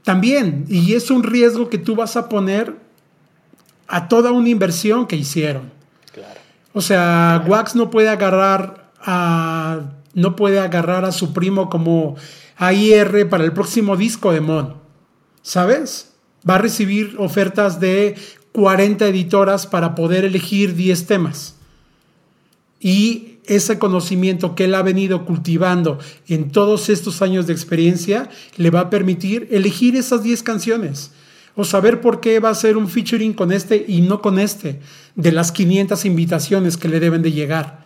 [0.03, 2.84] También, y es un riesgo que tú vas a poner
[3.87, 5.71] a toda una inversión que hicieron.
[6.73, 12.15] O sea, Wax no puede agarrar a no puede agarrar a su primo como
[12.55, 14.75] AIR para el próximo disco de Mon.
[15.41, 16.13] ¿Sabes?
[16.49, 18.15] Va a recibir ofertas de
[18.53, 21.55] 40 editoras para poder elegir 10 temas.
[22.79, 28.69] Y ese conocimiento que él ha venido cultivando en todos estos años de experiencia le
[28.69, 31.11] va a permitir elegir esas 10 canciones
[31.55, 34.81] o saber por qué va a ser un featuring con este y no con este,
[35.15, 37.85] de las 500 invitaciones que le deben de llegar.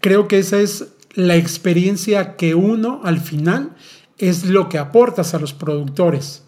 [0.00, 3.74] Creo que esa es la experiencia que uno al final
[4.18, 6.42] es lo que aportas a los productores.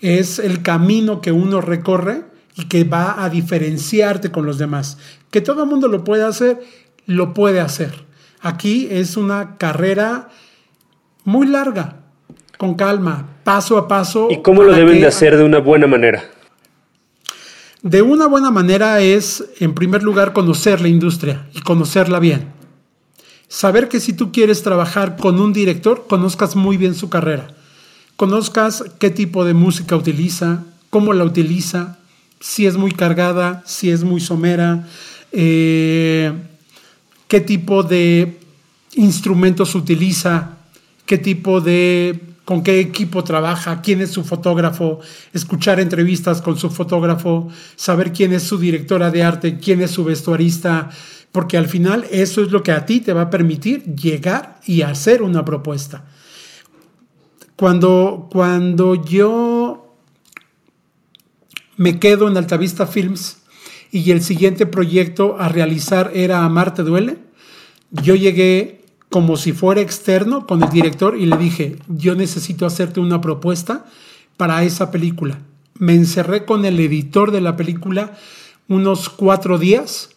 [0.00, 2.24] Es el camino que uno recorre
[2.56, 4.98] y que va a diferenciarte con los demás.
[5.30, 6.62] Que todo el mundo lo puede hacer,
[7.06, 8.04] lo puede hacer.
[8.40, 10.28] Aquí es una carrera
[11.24, 12.03] muy larga,
[12.64, 14.28] con calma, paso a paso.
[14.30, 16.24] ¿Y cómo lo deben de hacer de una buena manera?
[17.82, 22.48] De una buena manera es, en primer lugar, conocer la industria y conocerla bien.
[23.48, 27.48] Saber que si tú quieres trabajar con un director, conozcas muy bien su carrera.
[28.16, 31.98] Conozcas qué tipo de música utiliza, cómo la utiliza,
[32.40, 34.88] si es muy cargada, si es muy somera,
[35.32, 36.32] eh,
[37.28, 38.38] qué tipo de
[38.94, 40.56] instrumentos utiliza,
[41.04, 45.00] qué tipo de con qué equipo trabaja, quién es su fotógrafo,
[45.32, 50.04] escuchar entrevistas con su fotógrafo, saber quién es su directora de arte, quién es su
[50.04, 50.90] vestuarista,
[51.32, 54.82] porque al final eso es lo que a ti te va a permitir llegar y
[54.82, 56.04] hacer una propuesta.
[57.56, 59.96] Cuando, cuando yo
[61.76, 63.38] me quedo en Altavista Films
[63.90, 67.18] y el siguiente proyecto a realizar era Amarte Duele.
[67.90, 68.83] Yo llegué
[69.14, 73.84] como si fuera externo con el director y le dije, yo necesito hacerte una propuesta
[74.36, 75.38] para esa película.
[75.78, 78.18] Me encerré con el editor de la película
[78.66, 80.10] unos cuatro días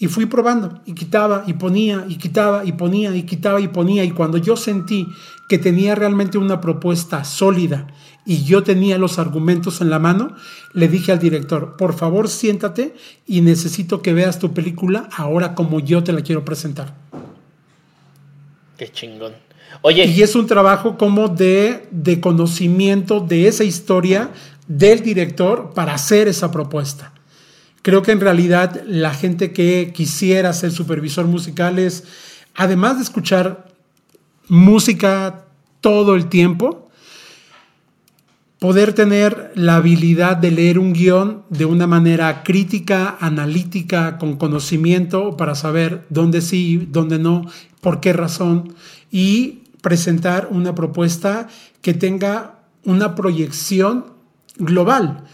[0.00, 4.02] y fui probando y quitaba y ponía y quitaba y ponía y quitaba y ponía.
[4.02, 5.06] Y cuando yo sentí
[5.48, 7.86] que tenía realmente una propuesta sólida
[8.26, 10.34] y yo tenía los argumentos en la mano,
[10.72, 12.96] le dije al director, por favor siéntate
[13.28, 16.96] y necesito que veas tu película ahora como yo te la quiero presentar.
[18.80, 19.34] Qué chingón.
[19.82, 20.06] Oye.
[20.06, 24.30] Y es un trabajo como de, de conocimiento de esa historia
[24.68, 27.12] del director para hacer esa propuesta.
[27.82, 32.04] Creo que en realidad la gente que quisiera ser supervisor musical es,
[32.54, 33.68] además de escuchar
[34.48, 35.44] música
[35.82, 36.88] todo el tiempo,
[38.60, 45.36] poder tener la habilidad de leer un guion de una manera crítica, analítica, con conocimiento
[45.36, 47.46] para saber dónde sí, dónde no,
[47.80, 48.74] por qué razón
[49.10, 51.48] y presentar una propuesta
[51.82, 54.06] que tenga una proyección
[54.56, 55.24] global.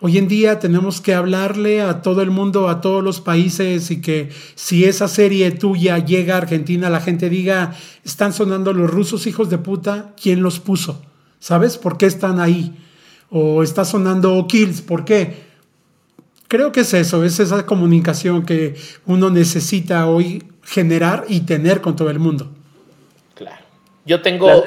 [0.00, 4.02] Hoy en día tenemos que hablarle a todo el mundo, a todos los países y
[4.02, 7.74] que si esa serie tuya llega a Argentina, la gente diga,
[8.04, 11.00] están sonando los rusos hijos de puta, ¿quién los puso?
[11.38, 11.78] ¿Sabes?
[11.78, 12.76] ¿Por qué están ahí?
[13.30, 15.44] O está sonando Kills, ¿por qué?
[16.48, 18.74] Creo que es eso, es esa comunicación que
[19.06, 22.50] uno necesita hoy generar y tener con todo el mundo.
[23.34, 23.64] Claro.
[24.04, 24.64] Yo tengo...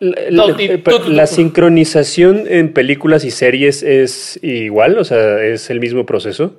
[0.00, 6.54] La, sincronización en películas y series es igual, o sea, es el mismo proceso.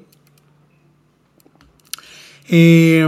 [2.49, 3.07] Eh,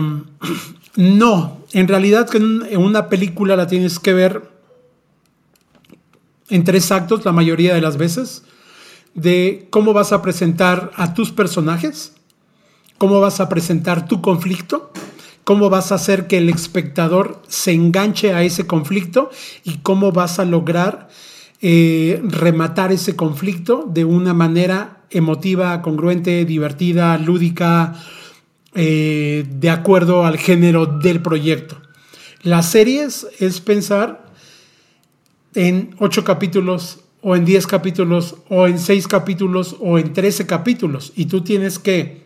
[0.96, 4.44] no, en realidad en una película la tienes que ver
[6.50, 8.44] en tres actos la mayoría de las veces,
[9.16, 12.14] de cómo vas a presentar a tus personajes,
[12.98, 14.92] cómo vas a presentar tu conflicto
[15.44, 19.30] cómo vas a hacer que el espectador se enganche a ese conflicto
[19.64, 21.10] y cómo vas a lograr
[21.62, 27.96] eh, rematar ese conflicto de una manera emotiva, congruente, divertida, lúdica,
[28.74, 31.82] eh, de acuerdo al género del proyecto.
[32.44, 34.26] Las series es pensar
[35.54, 41.14] en ocho capítulos o en diez capítulos o en seis capítulos o en trece capítulos
[41.16, 42.21] y tú tienes que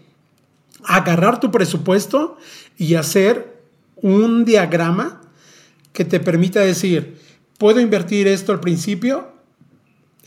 [0.88, 2.38] agarrar tu presupuesto
[2.77, 3.61] y hacer
[3.95, 5.21] un diagrama
[5.93, 7.17] que te permita decir,
[7.57, 9.31] puedo invertir esto al principio,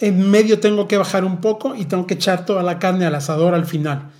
[0.00, 3.14] en medio tengo que bajar un poco y tengo que echar toda la carne al
[3.14, 4.10] asador al final,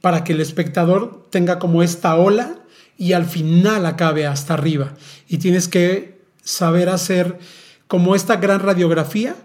[0.00, 2.56] para que el espectador tenga como esta ola
[2.98, 4.94] y al final acabe hasta arriba.
[5.28, 7.38] Y tienes que saber hacer
[7.86, 9.36] como esta gran radiografía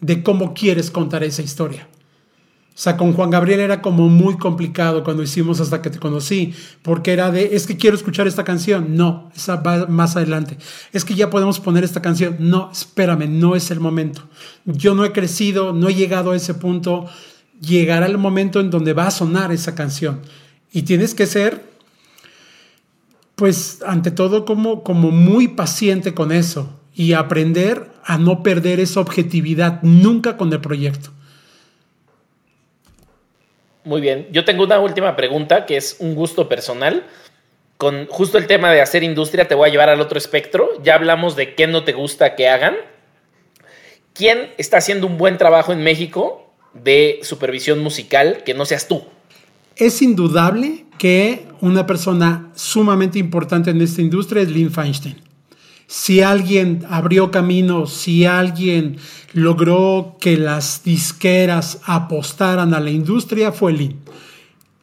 [0.00, 1.86] de cómo quieres contar esa historia.
[2.82, 6.52] Sea, con Juan Gabriel era como muy complicado cuando hicimos hasta que te conocí,
[6.82, 8.96] porque era de, es que quiero escuchar esta canción.
[8.96, 10.58] No, esa va más adelante.
[10.92, 12.38] Es que ya podemos poner esta canción.
[12.40, 14.22] No, espérame, no es el momento.
[14.64, 17.06] Yo no he crecido, no he llegado a ese punto.
[17.60, 20.20] Llegará el momento en donde va a sonar esa canción.
[20.72, 21.64] Y tienes que ser,
[23.36, 28.98] pues, ante todo, como, como muy paciente con eso y aprender a no perder esa
[28.98, 31.12] objetividad nunca con el proyecto.
[33.84, 34.28] Muy bien.
[34.30, 37.04] Yo tengo una última pregunta que es un gusto personal.
[37.76, 40.68] Con justo el tema de hacer industria, te voy a llevar al otro espectro.
[40.82, 42.76] Ya hablamos de qué no te gusta que hagan.
[44.14, 49.02] ¿Quién está haciendo un buen trabajo en México de supervisión musical que no seas tú?
[49.76, 55.31] Es indudable que una persona sumamente importante en esta industria es Lynn Feinstein
[55.92, 58.96] si alguien abrió camino, si alguien
[59.34, 63.98] logró que las disqueras apostaran a la industria, fue Lynn.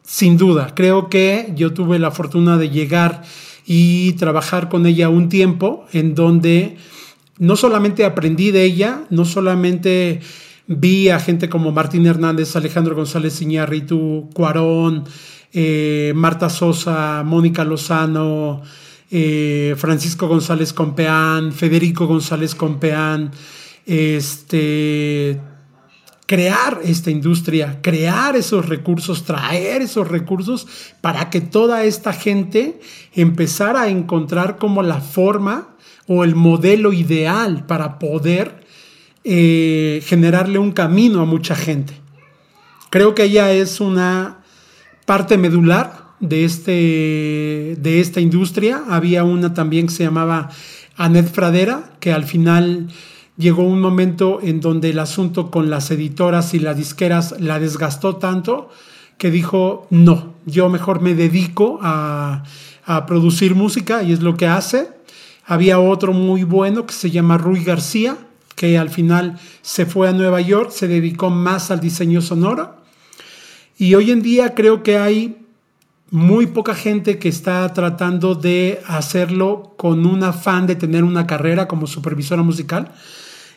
[0.04, 3.22] Sin duda, creo que yo tuve la fortuna de llegar
[3.66, 6.76] y trabajar con ella un tiempo en donde
[7.38, 10.20] no solamente aprendí de ella, no solamente
[10.68, 15.02] vi a gente como Martín Hernández, Alejandro González Iñárritu, Cuarón,
[15.52, 18.62] eh, Marta Sosa, Mónica Lozano,
[19.10, 23.32] eh, Francisco González Compeán, Federico González Compeán,
[23.86, 25.40] este,
[26.26, 30.68] crear esta industria, crear esos recursos, traer esos recursos
[31.00, 32.78] para que toda esta gente
[33.14, 35.74] empezara a encontrar como la forma
[36.06, 38.64] o el modelo ideal para poder
[39.24, 41.94] eh, generarle un camino a mucha gente.
[42.90, 44.44] Creo que ella es una
[45.06, 48.84] parte medular de, este, de esta industria.
[48.88, 50.50] Había una también que se llamaba
[50.96, 52.88] Anet Fradera, que al final
[53.36, 58.16] llegó un momento en donde el asunto con las editoras y las disqueras la desgastó
[58.16, 58.68] tanto
[59.16, 62.42] que dijo, no, yo mejor me dedico a,
[62.86, 64.88] a producir música y es lo que hace.
[65.44, 68.16] Había otro muy bueno que se llama Rui García,
[68.56, 72.76] que al final se fue a Nueva York, se dedicó más al diseño sonoro.
[73.78, 75.36] Y hoy en día creo que hay
[76.10, 81.68] muy poca gente que está tratando de hacerlo con un afán de tener una carrera
[81.68, 82.92] como supervisora musical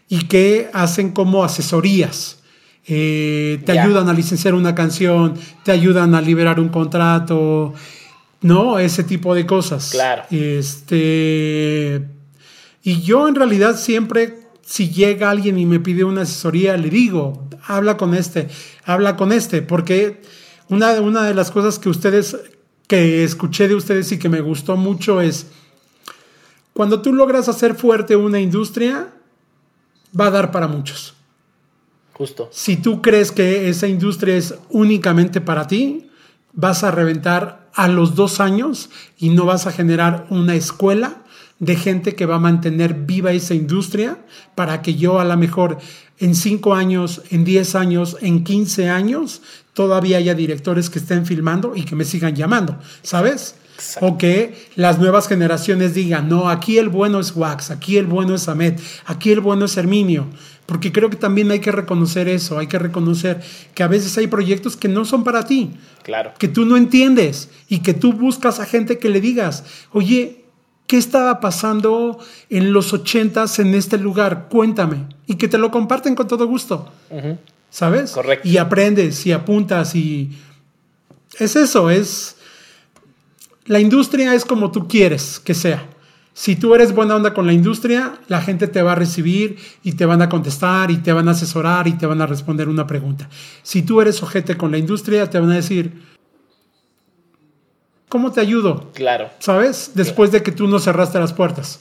[0.08, 2.40] y que hacen como asesorías.
[2.86, 7.74] Eh, te ayudan a licenciar una canción, te ayudan a liberar un contrato,
[8.42, 8.78] ¿no?
[8.78, 9.90] Ese tipo de cosas.
[9.92, 10.24] Claro.
[10.30, 12.06] Este,
[12.84, 17.48] y yo en realidad siempre, si llega alguien y me pide una asesoría, le digo,
[17.66, 18.50] habla con este,
[18.84, 20.22] habla con este, porque
[20.74, 22.38] una, una de las cosas que ustedes,
[22.88, 25.48] que escuché de ustedes y que me gustó mucho es,
[26.74, 29.14] cuando tú logras hacer fuerte una industria,
[30.20, 31.14] va a dar para muchos.
[32.14, 32.50] Justo.
[32.52, 36.10] Si tú crees que esa industria es únicamente para ti,
[36.54, 41.23] vas a reventar a los dos años y no vas a generar una escuela
[41.60, 44.18] de gente que va a mantener viva esa industria
[44.56, 45.78] para que yo a lo mejor
[46.20, 49.42] en cinco años, en diez años, en quince años,
[49.74, 53.56] todavía haya directores que estén filmando y que me sigan llamando, ¿sabes?
[54.02, 58.36] O que las nuevas generaciones digan, no, aquí el bueno es Wax, aquí el bueno
[58.36, 60.28] es Ahmed, aquí el bueno es Herminio.
[60.66, 63.42] Porque creo que también hay que reconocer eso, hay que reconocer
[63.74, 65.72] que a veces hay proyectos que no son para ti.
[66.04, 66.34] Claro.
[66.38, 70.43] Que tú no entiendes y que tú buscas a gente que le digas, oye,
[70.88, 72.20] ¿qué estaba pasando
[72.50, 74.48] en los ochentas en este lugar?
[74.50, 75.08] Cuéntame.
[75.28, 76.92] Y que te lo comparten con todo gusto.
[77.70, 78.12] ¿Sabes?
[78.12, 78.48] Correcto.
[78.48, 80.32] Y aprendes y apuntas y...
[81.40, 82.38] Es eso, es...
[83.66, 85.88] La industria es como tú quieres que sea.
[86.34, 89.94] Si tú eres buena onda con la industria, la gente te va a recibir y
[89.94, 92.88] te van a contestar y te van a asesorar y te van a responder una
[92.88, 93.30] pregunta.
[93.62, 95.94] Si tú eres ojete con la industria, te van a decir,
[98.14, 98.92] ¿cómo te ayudo?
[98.94, 99.32] Claro.
[99.40, 99.94] ¿Sabes?
[99.96, 101.80] Después de que tú no cerraste las puertas.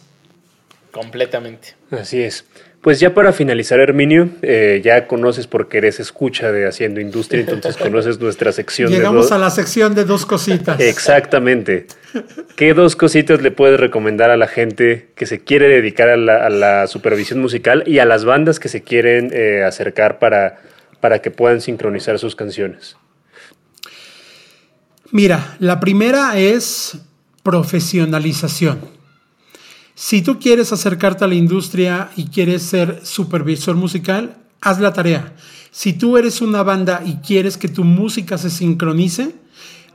[0.90, 1.74] Completamente.
[1.90, 2.46] Así es.
[2.80, 7.76] Pues ya para finalizar, Herminio, eh, ya conoces porque eres escucha de Haciendo Industria, entonces
[7.82, 8.90] conoces nuestra sección.
[8.90, 10.80] Llegamos a la sección de dos cositas.
[10.80, 11.86] Exactamente.
[12.56, 16.86] ¿Qué dos cositas le puedes recomendar a la gente que se quiere dedicar a la,
[16.86, 20.60] supervisión musical y a las bandas que se quieren eh, acercar para,
[21.00, 22.96] para que puedan sincronizar sus canciones?
[25.14, 26.96] Mira, la primera es
[27.42, 28.78] profesionalización.
[29.94, 35.34] Si tú quieres acercarte a la industria y quieres ser supervisor musical, haz la tarea.
[35.70, 39.34] Si tú eres una banda y quieres que tu música se sincronice,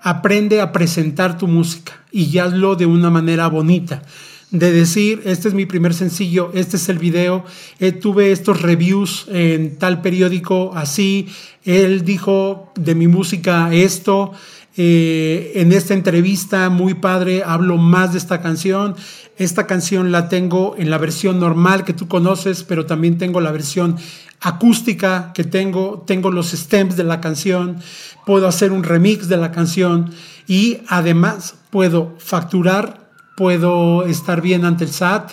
[0.03, 4.03] aprende a presentar tu música y hazlo de una manera bonita.
[4.51, 7.43] De decir, este es mi primer sencillo, este es el video,
[7.79, 11.27] eh, tuve estos reviews en tal periódico así,
[11.65, 14.31] él dijo de mi música esto,
[14.79, 18.95] eh, en esta entrevista muy padre hablo más de esta canción.
[19.35, 23.51] Esta canción la tengo en la versión normal que tú conoces, pero también tengo la
[23.51, 23.97] versión
[24.39, 27.77] acústica que tengo, tengo los stems de la canción,
[28.25, 30.11] puedo hacer un remix de la canción
[30.45, 35.31] y además puedo facturar, puedo estar bien ante el SAT,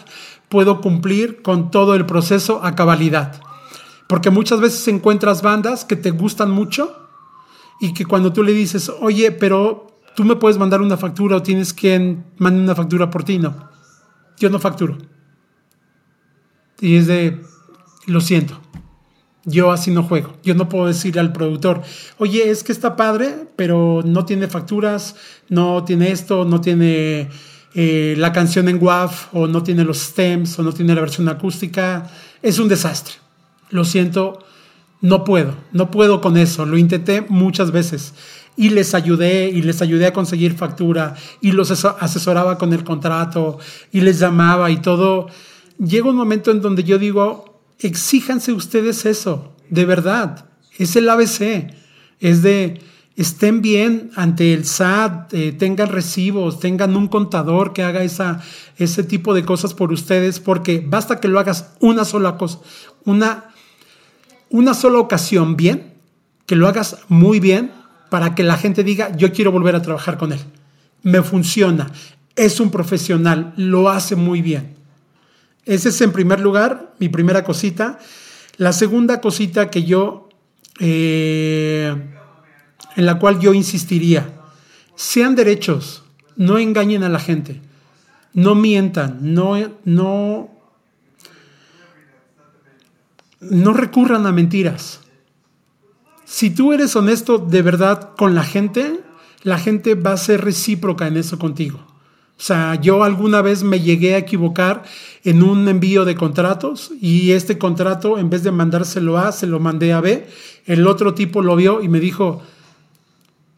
[0.48, 3.40] puedo cumplir con todo el proceso a cabalidad.
[4.06, 7.03] Porque muchas veces encuentras bandas que te gustan mucho,
[7.80, 11.42] y que cuando tú le dices, oye, pero tú me puedes mandar una factura o
[11.42, 13.68] tienes que mandar una factura por ti, no.
[14.38, 14.98] Yo no facturo.
[16.80, 17.40] Y es de,
[18.06, 18.60] lo siento,
[19.44, 20.34] yo así no juego.
[20.42, 21.82] Yo no puedo decirle al productor,
[22.18, 25.16] oye, es que está padre, pero no tiene facturas,
[25.48, 27.28] no tiene esto, no tiene
[27.74, 31.28] eh, la canción en WAV, o no tiene los stems, o no tiene la versión
[31.28, 32.10] acústica.
[32.42, 33.14] Es un desastre.
[33.70, 34.43] Lo siento,
[35.00, 36.64] no puedo, no puedo con eso.
[36.66, 38.14] Lo intenté muchas veces
[38.56, 43.58] y les ayudé y les ayudé a conseguir factura y los asesoraba con el contrato
[43.92, 45.28] y les llamaba y todo.
[45.78, 50.46] Llega un momento en donde yo digo, exíjanse ustedes eso, de verdad.
[50.78, 51.72] Es el ABC,
[52.20, 52.80] es de
[53.16, 58.40] estén bien ante el SAT, eh, tengan recibos, tengan un contador que haga esa,
[58.76, 62.58] ese tipo de cosas por ustedes, porque basta que lo hagas una sola cosa,
[63.04, 63.53] una
[64.50, 65.94] una sola ocasión bien,
[66.46, 67.72] que lo hagas muy bien
[68.10, 70.40] para que la gente diga, yo quiero volver a trabajar con él.
[71.02, 71.90] Me funciona,
[72.36, 74.74] es un profesional, lo hace muy bien.
[75.64, 77.98] Ese es en primer lugar mi primera cosita.
[78.56, 80.28] La segunda cosita que yo,
[80.78, 81.94] eh,
[82.96, 84.28] en la cual yo insistiría,
[84.94, 86.04] sean derechos,
[86.36, 87.60] no engañen a la gente,
[88.32, 90.53] no mientan, no, no
[93.40, 95.00] no recurran a mentiras.
[96.24, 99.00] si tú eres honesto de verdad con la gente,
[99.42, 101.80] la gente va a ser recíproca en eso contigo.
[102.36, 104.82] O sea, yo alguna vez me llegué a equivocar
[105.22, 109.60] en un envío de contratos y este contrato, en vez de mandárselo a, se lo
[109.60, 110.26] mandé a B.
[110.66, 112.42] El otro tipo lo vio y me dijo,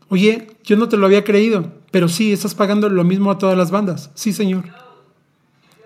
[0.09, 3.57] oye, yo no te lo había creído, pero sí, estás pagando lo mismo a todas
[3.57, 4.11] las bandas.
[4.15, 4.65] Sí, señor.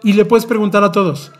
[0.02, 1.30] Y le puedes preguntar a todos.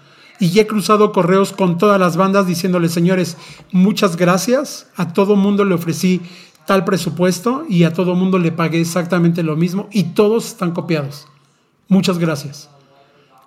[0.41, 3.37] Y he cruzado correos con todas las bandas diciéndole, señores,
[3.73, 4.89] muchas gracias.
[4.97, 6.23] A todo mundo le ofrecí
[6.67, 11.29] tal presupuesto y a todo mundo le pagué exactamente lo mismo y todos están copiados.
[11.89, 12.71] Muchas gracias.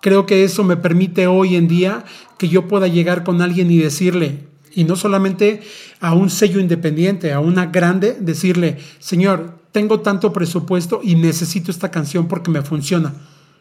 [0.01, 2.05] Creo que eso me permite hoy en día
[2.37, 4.45] que yo pueda llegar con alguien y decirle,
[4.75, 5.61] y no solamente
[5.99, 11.89] a un sello independiente, a una grande, decirle, señor, tengo tanto presupuesto y necesito esta
[11.89, 13.13] canción porque me funciona.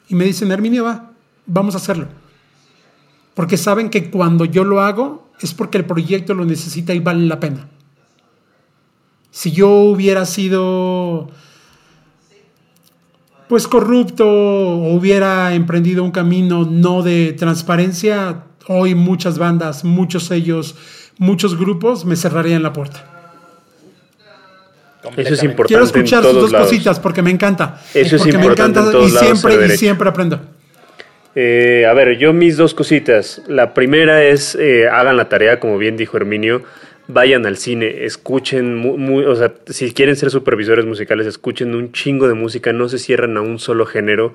[0.09, 1.13] Y me dicen, Herminio, va,
[1.47, 2.09] vamos a hacerlo.
[3.35, 7.27] Porque saben que cuando yo lo hago es porque el proyecto lo necesita y vale
[7.27, 7.69] la pena.
[9.31, 11.31] Si yo hubiera sido
[13.49, 20.75] pues corrupto o hubiera emprendido un camino no de transparencia, hoy muchas bandas, muchos sellos,
[21.19, 23.05] muchos grupos me cerrarían la puerta.
[25.17, 25.69] Eso es importante.
[25.69, 27.81] Quiero escuchar sus dos cositas porque me encanta.
[27.93, 30.41] Eso es porque importante me encanta y siempre, y siempre aprendo.
[31.35, 33.43] Eh, a ver, yo mis dos cositas.
[33.49, 36.63] La primera es eh, hagan la tarea, como bien dijo Herminio
[37.09, 42.29] vayan al cine, escuchen, muy, o sea, si quieren ser supervisores musicales, escuchen un chingo
[42.29, 44.35] de música, no se cierran a un solo género.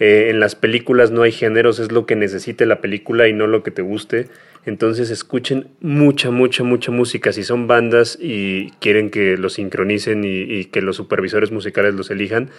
[0.00, 3.46] Eh, en las películas no hay géneros, es lo que necesite la película y no
[3.46, 4.28] lo que te guste.
[4.66, 7.32] Entonces escuchen mucha, mucha, mucha música.
[7.32, 12.50] Si son bandas y quieren que los sincronicen y, que los supervisores musicales los elijan,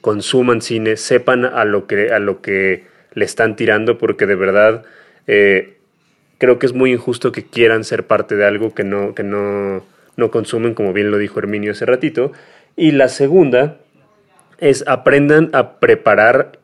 [0.00, 4.84] consuman cine, sepan a lo que, a lo que le están tirando, porque de verdad
[5.26, 5.76] eh,
[6.38, 9.84] creo que es muy injusto que quieran ser parte de algo que no, que no,
[10.16, 12.32] no consumen, como bien lo dijo Herminio hace ratito.
[12.76, 13.78] Y la segunda
[14.58, 16.58] es aprendan a preparar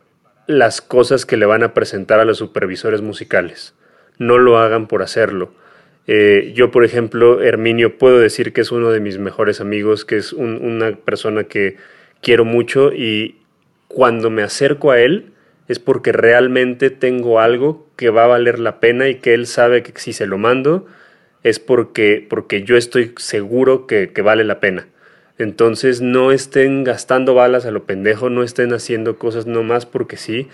[0.46, 3.74] las cosas que le van a presentar a los supervisores musicales.
[4.18, 5.52] No lo hagan por hacerlo.
[6.06, 10.16] Eh, yo, por ejemplo, Herminio, puedo decir que es uno de mis mejores amigos, que
[10.16, 11.76] es una persona que
[12.22, 13.36] quiero mucho y
[13.88, 15.32] cuando me acerco a él,
[15.68, 19.82] es porque realmente tengo algo que va a valer la pena y que él sabe
[19.82, 20.86] que si se lo mando
[21.44, 24.88] es porque, porque yo estoy seguro que, vale la pena.
[25.36, 30.48] Entonces no estén gastando balas a lo pendejo, no estén haciendo cosas nomás porque sí.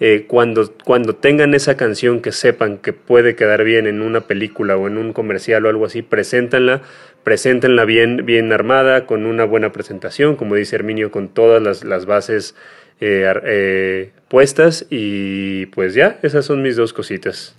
[0.00, 4.76] Eh, cuando, cuando tengan esa canción que sepan que puede quedar bien en una película
[4.76, 6.82] o en un comercial o algo así, preséntanla,
[7.24, 12.06] preséntenla bien, bien armada, con una buena presentación, como dice Herminio, con todas las, las
[12.06, 12.54] bases
[13.00, 17.54] eh, eh, puestas y pues ya, esas son mis dos cositas.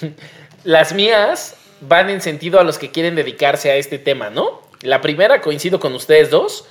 [0.64, 4.62] Las mías van en sentido a los que quieren dedicarse a este tema, ¿no?
[4.82, 6.66] La primera, coincido con ustedes dos,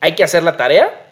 [0.00, 1.06] hay que hacer la tarea,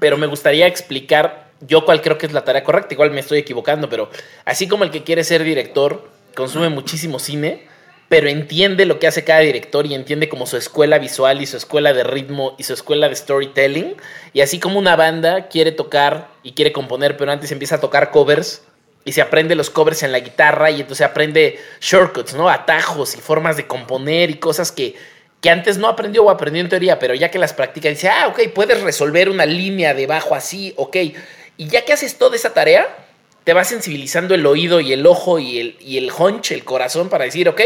[0.00, 3.38] pero me gustaría explicar yo cuál creo que es la tarea correcta, igual me estoy
[3.38, 4.10] equivocando, pero
[4.44, 7.66] así como el que quiere ser director consume muchísimo cine,
[8.08, 11.56] pero entiende lo que hace cada director y entiende como su escuela visual y su
[11.56, 13.96] escuela de ritmo y su escuela de storytelling.
[14.32, 18.10] Y así como una banda quiere tocar y quiere componer, pero antes empieza a tocar
[18.10, 18.62] covers
[19.04, 22.48] y se aprende los covers en la guitarra y entonces aprende shortcuts, ¿no?
[22.48, 24.96] Atajos y formas de componer y cosas que,
[25.40, 28.28] que antes no aprendió o aprendió en teoría, pero ya que las practica dice, ah,
[28.28, 30.96] ok, puedes resolver una línea de bajo así, ok.
[31.56, 32.86] Y ya que haces toda esa tarea,
[33.44, 37.10] te va sensibilizando el oído y el ojo y el, y el hunch, el corazón
[37.10, 37.60] para decir, ok,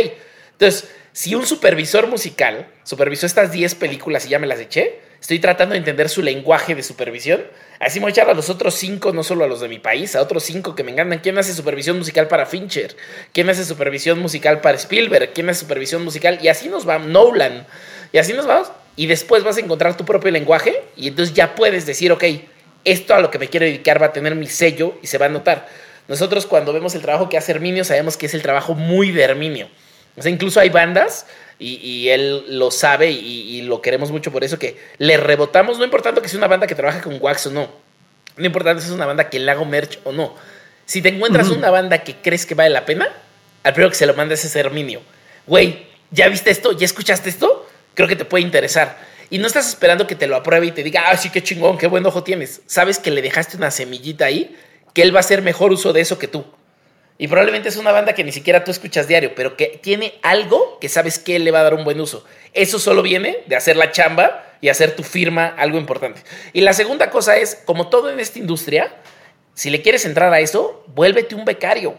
[0.59, 5.39] entonces, si un supervisor musical supervisó estas 10 películas y ya me las eché, estoy
[5.39, 7.45] tratando de entender su lenguaje de supervisión.
[7.79, 9.79] Así me voy a echar a los otros cinco, no solo a los de mi
[9.79, 11.21] país, a otros cinco que me encantan.
[11.21, 12.97] ¿Quién hace supervisión musical para Fincher?
[13.33, 15.33] ¿Quién hace supervisión musical para Spielberg?
[15.33, 16.41] ¿Quién hace supervisión musical?
[16.43, 17.65] Y así nos va Nolan.
[18.13, 18.73] Y así nos vamos.
[18.97, 22.25] Y después vas a encontrar tu propio lenguaje y entonces ya puedes decir, ok,
[22.85, 25.27] esto a lo que me quiero dedicar va a tener mi sello y se va
[25.27, 25.69] a notar.
[26.09, 29.23] Nosotros cuando vemos el trabajo que hace Herminio sabemos que es el trabajo muy de
[29.23, 29.69] Herminio.
[30.19, 31.27] O sea, incluso hay bandas,
[31.59, 36.23] y, él lo sabe y, lo queremos mucho por eso, que le rebotamos, no importando
[36.23, 37.69] que sea una banda que trabaje con Wax o no,
[38.37, 40.35] no importando si es una banda que le hago merch o no.
[40.87, 43.09] Si te encuentras una banda que crees que vale la pena,
[43.63, 45.03] al primero que se lo mandes es Herminio.
[45.47, 46.73] Güey, ¿ya viste esto?
[46.73, 47.69] ¿Ya escuchaste esto?
[47.95, 48.99] Creo que te puede interesar.
[49.29, 51.77] Y no estás esperando que te lo apruebe y te diga, ah, sí, qué chingón,
[51.77, 52.63] qué buen ojo tienes.
[52.67, 54.57] Sabes que le dejaste una semillita ahí,
[54.95, 56.47] que él va a hacer mejor uso de eso que tú.
[57.21, 60.79] Y probablemente es una banda que ni siquiera tú escuchas diario, pero que tiene algo
[60.81, 62.25] que sabes que le va a dar un buen uso.
[62.55, 66.23] Eso solo viene de hacer la chamba y hacer tu firma algo importante.
[66.53, 68.95] Y la segunda cosa es, como todo en esta industria,
[69.55, 71.97] si le quieres entrar a eso, vuélvete un becario.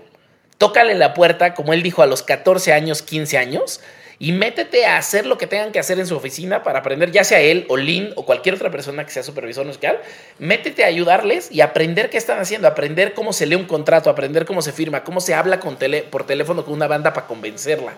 [0.58, 3.82] Tócale la puerta, como él dijo, a los 14 años, 15 años,
[4.22, 7.24] y métete a hacer lo que tengan que hacer en su oficina para aprender, ya
[7.24, 9.98] sea él o Lynn o cualquier otra persona que sea supervisor musical,
[10.40, 14.46] métete a ayudarles y aprender qué están haciendo, aprender cómo se lee un contrato, aprender
[14.46, 17.94] cómo se firma, cómo se habla con tele, por teléfono con una banda para convencerla,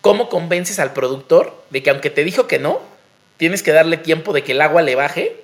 [0.00, 2.80] cómo convences al productor de que aunque te dijo que no,
[3.36, 5.42] tienes que darle tiempo de que el agua le baje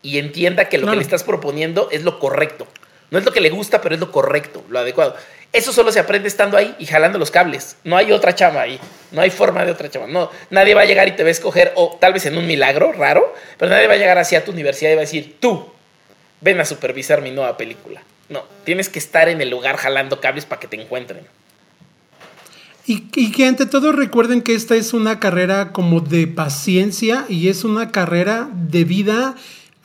[0.00, 2.66] y entienda que lo que le estás proponiendo es lo correcto.
[3.10, 5.16] No es lo que le gusta, pero es lo correcto, lo adecuado.
[5.52, 7.76] Eso solo se aprende estando ahí y jalando los cables.
[7.84, 8.80] No hay otra chama ahí.
[9.12, 10.06] No hay forma de otra chama.
[10.06, 12.46] No, nadie va a llegar y te va a escoger, o tal vez en un
[12.46, 15.66] milagro raro, pero nadie va a llegar hacia tu universidad y va a decir, tú,
[16.40, 18.02] ven a supervisar mi nueva película.
[18.28, 21.24] No, tienes que estar en el lugar jalando cables para que te encuentren.
[22.86, 27.48] Y, y, que ante todo recuerden que esta es una carrera como de paciencia y
[27.48, 29.34] es una carrera de vida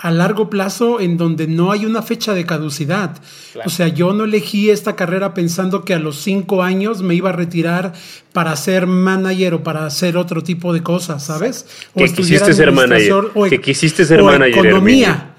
[0.02, 3.22] a largo plazo en donde no hay una fecha de caducidad.
[3.66, 7.30] O sea, yo no elegí esta carrera pensando que a los cinco años me iba
[7.30, 7.94] a retirar
[8.34, 11.68] para ser manager o para hacer otro tipo de cosas, ¿sabes?
[11.94, 13.26] O que quisiste ser manager.
[13.36, 14.66] O, que quisiste ser manager.
[14.66, 15.36] Economía.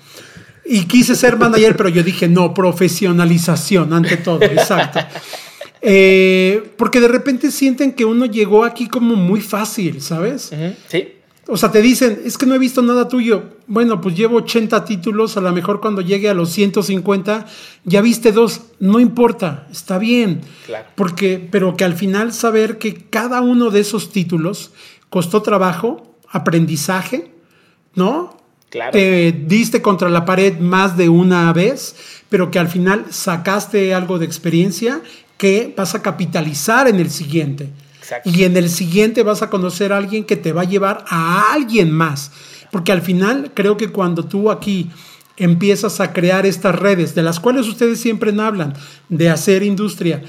[0.64, 5.00] Y quise ser manager, pero yo dije, no, profesionalización ante todo, exacto.
[5.84, 10.52] Eh, porque de repente sienten que uno llegó aquí como muy fácil, ¿sabes?
[10.86, 11.08] Sí.
[11.48, 13.42] O sea, te dicen, es que no he visto nada tuyo.
[13.66, 17.46] Bueno, pues llevo 80 títulos, a lo mejor cuando llegue a los 150
[17.84, 20.42] ya viste dos, no importa, está bien.
[20.66, 20.86] Claro.
[20.94, 24.70] Porque, pero que al final saber que cada uno de esos títulos
[25.10, 27.32] costó trabajo, aprendizaje,
[27.94, 28.36] ¿no?
[28.70, 28.92] Claro.
[28.92, 31.96] Te diste contra la pared más de una vez,
[32.28, 35.02] pero que al final sacaste algo de experiencia
[35.36, 37.68] que vas a capitalizar en el siguiente.
[38.24, 41.52] Y en el siguiente vas a conocer a alguien que te va a llevar a
[41.52, 42.32] alguien más.
[42.70, 44.90] Porque al final creo que cuando tú aquí
[45.36, 48.74] empiezas a crear estas redes, de las cuales ustedes siempre hablan,
[49.08, 50.22] de hacer industria,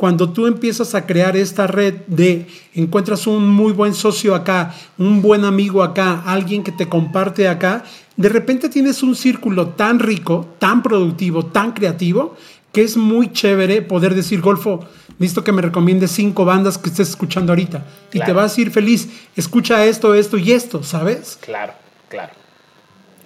[0.00, 5.20] cuando tú empiezas a crear esta red de encuentras un muy buen socio acá, un
[5.20, 7.84] buen amigo acá, alguien que te comparte acá,
[8.16, 12.34] de repente tienes un círculo tan rico, tan productivo, tan creativo,
[12.72, 14.86] que es muy chévere poder decir, Golfo,
[15.20, 17.84] Listo que me recomiendes cinco bandas que estés escuchando ahorita.
[18.10, 19.06] Y te vas a ir feliz.
[19.36, 21.38] Escucha esto, esto y esto, ¿sabes?
[21.42, 21.74] Claro,
[22.08, 22.32] claro.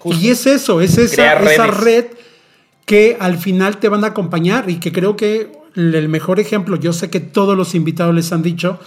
[0.05, 2.07] Y es eso, es esa, esa red
[2.85, 6.93] que al final te van a acompañar y que creo que el mejor ejemplo, yo
[6.93, 8.81] sé que todos los invitados les han dicho,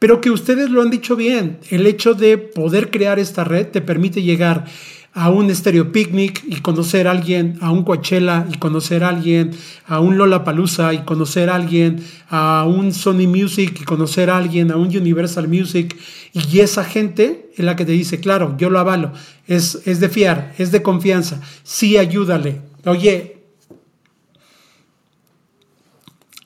[0.00, 3.80] pero que ustedes lo han dicho bien, el hecho de poder crear esta red te
[3.80, 4.64] permite llegar
[5.14, 9.50] a un Stereo Picnic y conocer a alguien, a un Coachella y conocer a alguien,
[9.86, 14.38] a un Lola Palusa y conocer a alguien, a un Sony Music y conocer a
[14.38, 15.96] alguien, a un Universal Music.
[16.32, 19.12] Y esa gente es la que te dice, claro, yo lo avalo,
[19.46, 22.62] es, es de fiar, es de confianza, sí ayúdale.
[22.86, 23.42] Oye,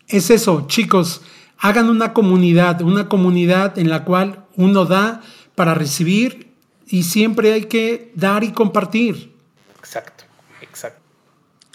[0.08, 1.22] es eso, chicos,
[1.58, 5.22] hagan una comunidad, una comunidad en la cual uno da
[5.54, 6.45] para recibir
[6.86, 9.32] y siempre hay que dar y compartir.
[9.78, 10.24] Exacto,
[10.62, 11.00] exacto.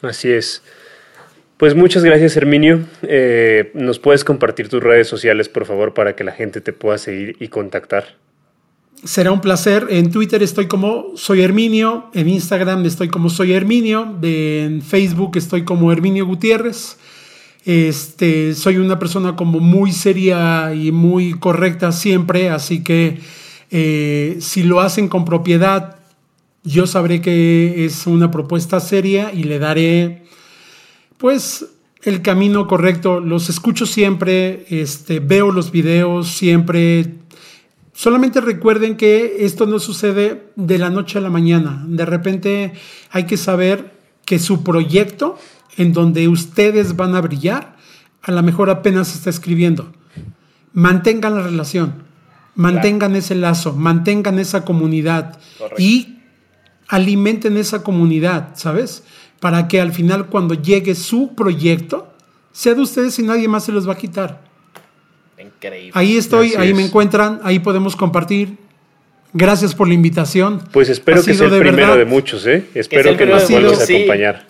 [0.01, 0.61] Así es.
[1.57, 2.85] Pues muchas gracias, Herminio.
[3.03, 6.97] Eh, ¿Nos puedes compartir tus redes sociales, por favor, para que la gente te pueda
[6.97, 8.15] seguir y contactar?
[9.03, 9.85] Será un placer.
[9.89, 15.63] En Twitter estoy como Soy Herminio, en Instagram estoy como Soy Herminio, en Facebook estoy
[15.63, 16.97] como Herminio Gutiérrez.
[17.63, 23.19] Este, soy una persona como muy seria y muy correcta siempre, así que
[23.71, 25.97] eh, si lo hacen con propiedad,
[26.63, 30.25] yo sabré que es una propuesta seria y le daré,
[31.17, 31.65] pues,
[32.03, 33.19] el camino correcto.
[33.19, 37.15] Los escucho siempre, este, veo los videos siempre.
[37.93, 41.83] Solamente recuerden que esto no sucede de la noche a la mañana.
[41.87, 42.73] De repente
[43.09, 43.93] hay que saber
[44.25, 45.37] que su proyecto,
[45.77, 47.77] en donde ustedes van a brillar,
[48.21, 49.91] a lo mejor apenas está escribiendo.
[50.73, 52.10] Mantengan la relación
[52.55, 55.39] Mantengan ese lazo, mantengan esa comunidad
[55.77, 56.19] y
[56.87, 59.03] alimenten esa comunidad, ¿sabes?
[59.39, 62.13] Para que al final cuando llegue su proyecto,
[62.51, 64.41] sea de ustedes y nadie más se los va a quitar.
[65.39, 65.91] Increíble.
[65.95, 68.57] Ahí estoy, ahí me encuentran, ahí podemos compartir.
[69.33, 70.61] Gracias por la invitación.
[70.71, 72.67] Pues espero que sea el primero de muchos, ¿eh?
[72.75, 74.45] Espero que, nos vuelvas a acompañar.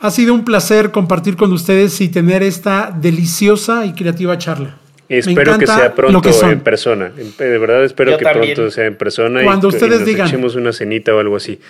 [0.00, 4.78] Ha sido un placer compartir con ustedes y tener esta deliciosa y creativa charla.
[5.08, 7.12] Espero que sea pronto en persona.
[7.38, 10.26] De verdad espero que pronto sea en persona Cuando y, ustedes nos digan.
[10.28, 11.60] echemos una cenita o algo así.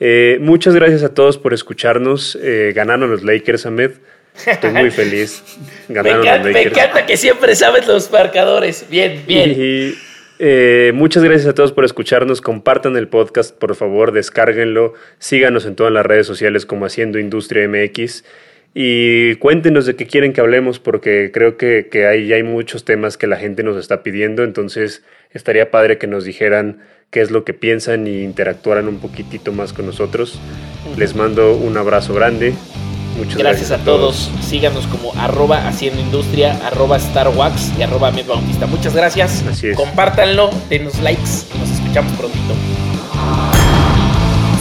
[0.00, 2.36] Eh, muchas gracias a todos por escucharnos.
[2.42, 3.92] Eh, ganaron los Lakers, Ahmed.
[4.46, 5.42] Estoy muy feliz.
[5.88, 6.76] Ganaron me, encanta, los Lakers.
[6.76, 8.86] me encanta que siempre sabes los marcadores.
[8.90, 9.54] Bien, bien.
[9.56, 9.94] Y,
[10.40, 12.40] eh, muchas gracias a todos por escucharnos.
[12.40, 14.94] Compartan el podcast, por favor, descárguenlo.
[15.18, 18.24] Síganos en todas las redes sociales como Haciendo Industria MX.
[18.74, 23.16] Y cuéntenos de qué quieren que hablemos, porque creo que, que hay, hay muchos temas
[23.16, 26.80] que la gente nos está pidiendo, entonces estaría padre que nos dijeran
[27.10, 30.40] qué es lo que piensan y interactuaran un poquitito más con nosotros.
[30.96, 32.52] Les mando un abrazo grande.
[33.16, 34.28] Muchas gracias, a, todos.
[34.42, 38.66] Síganos como arroba haciendo industria, arroba starwax y arroba medbautista.
[38.66, 39.44] Muchas gracias.
[39.48, 39.76] Así es.
[39.76, 42.54] Compártanlo, denos likes y nos escuchamos prontito.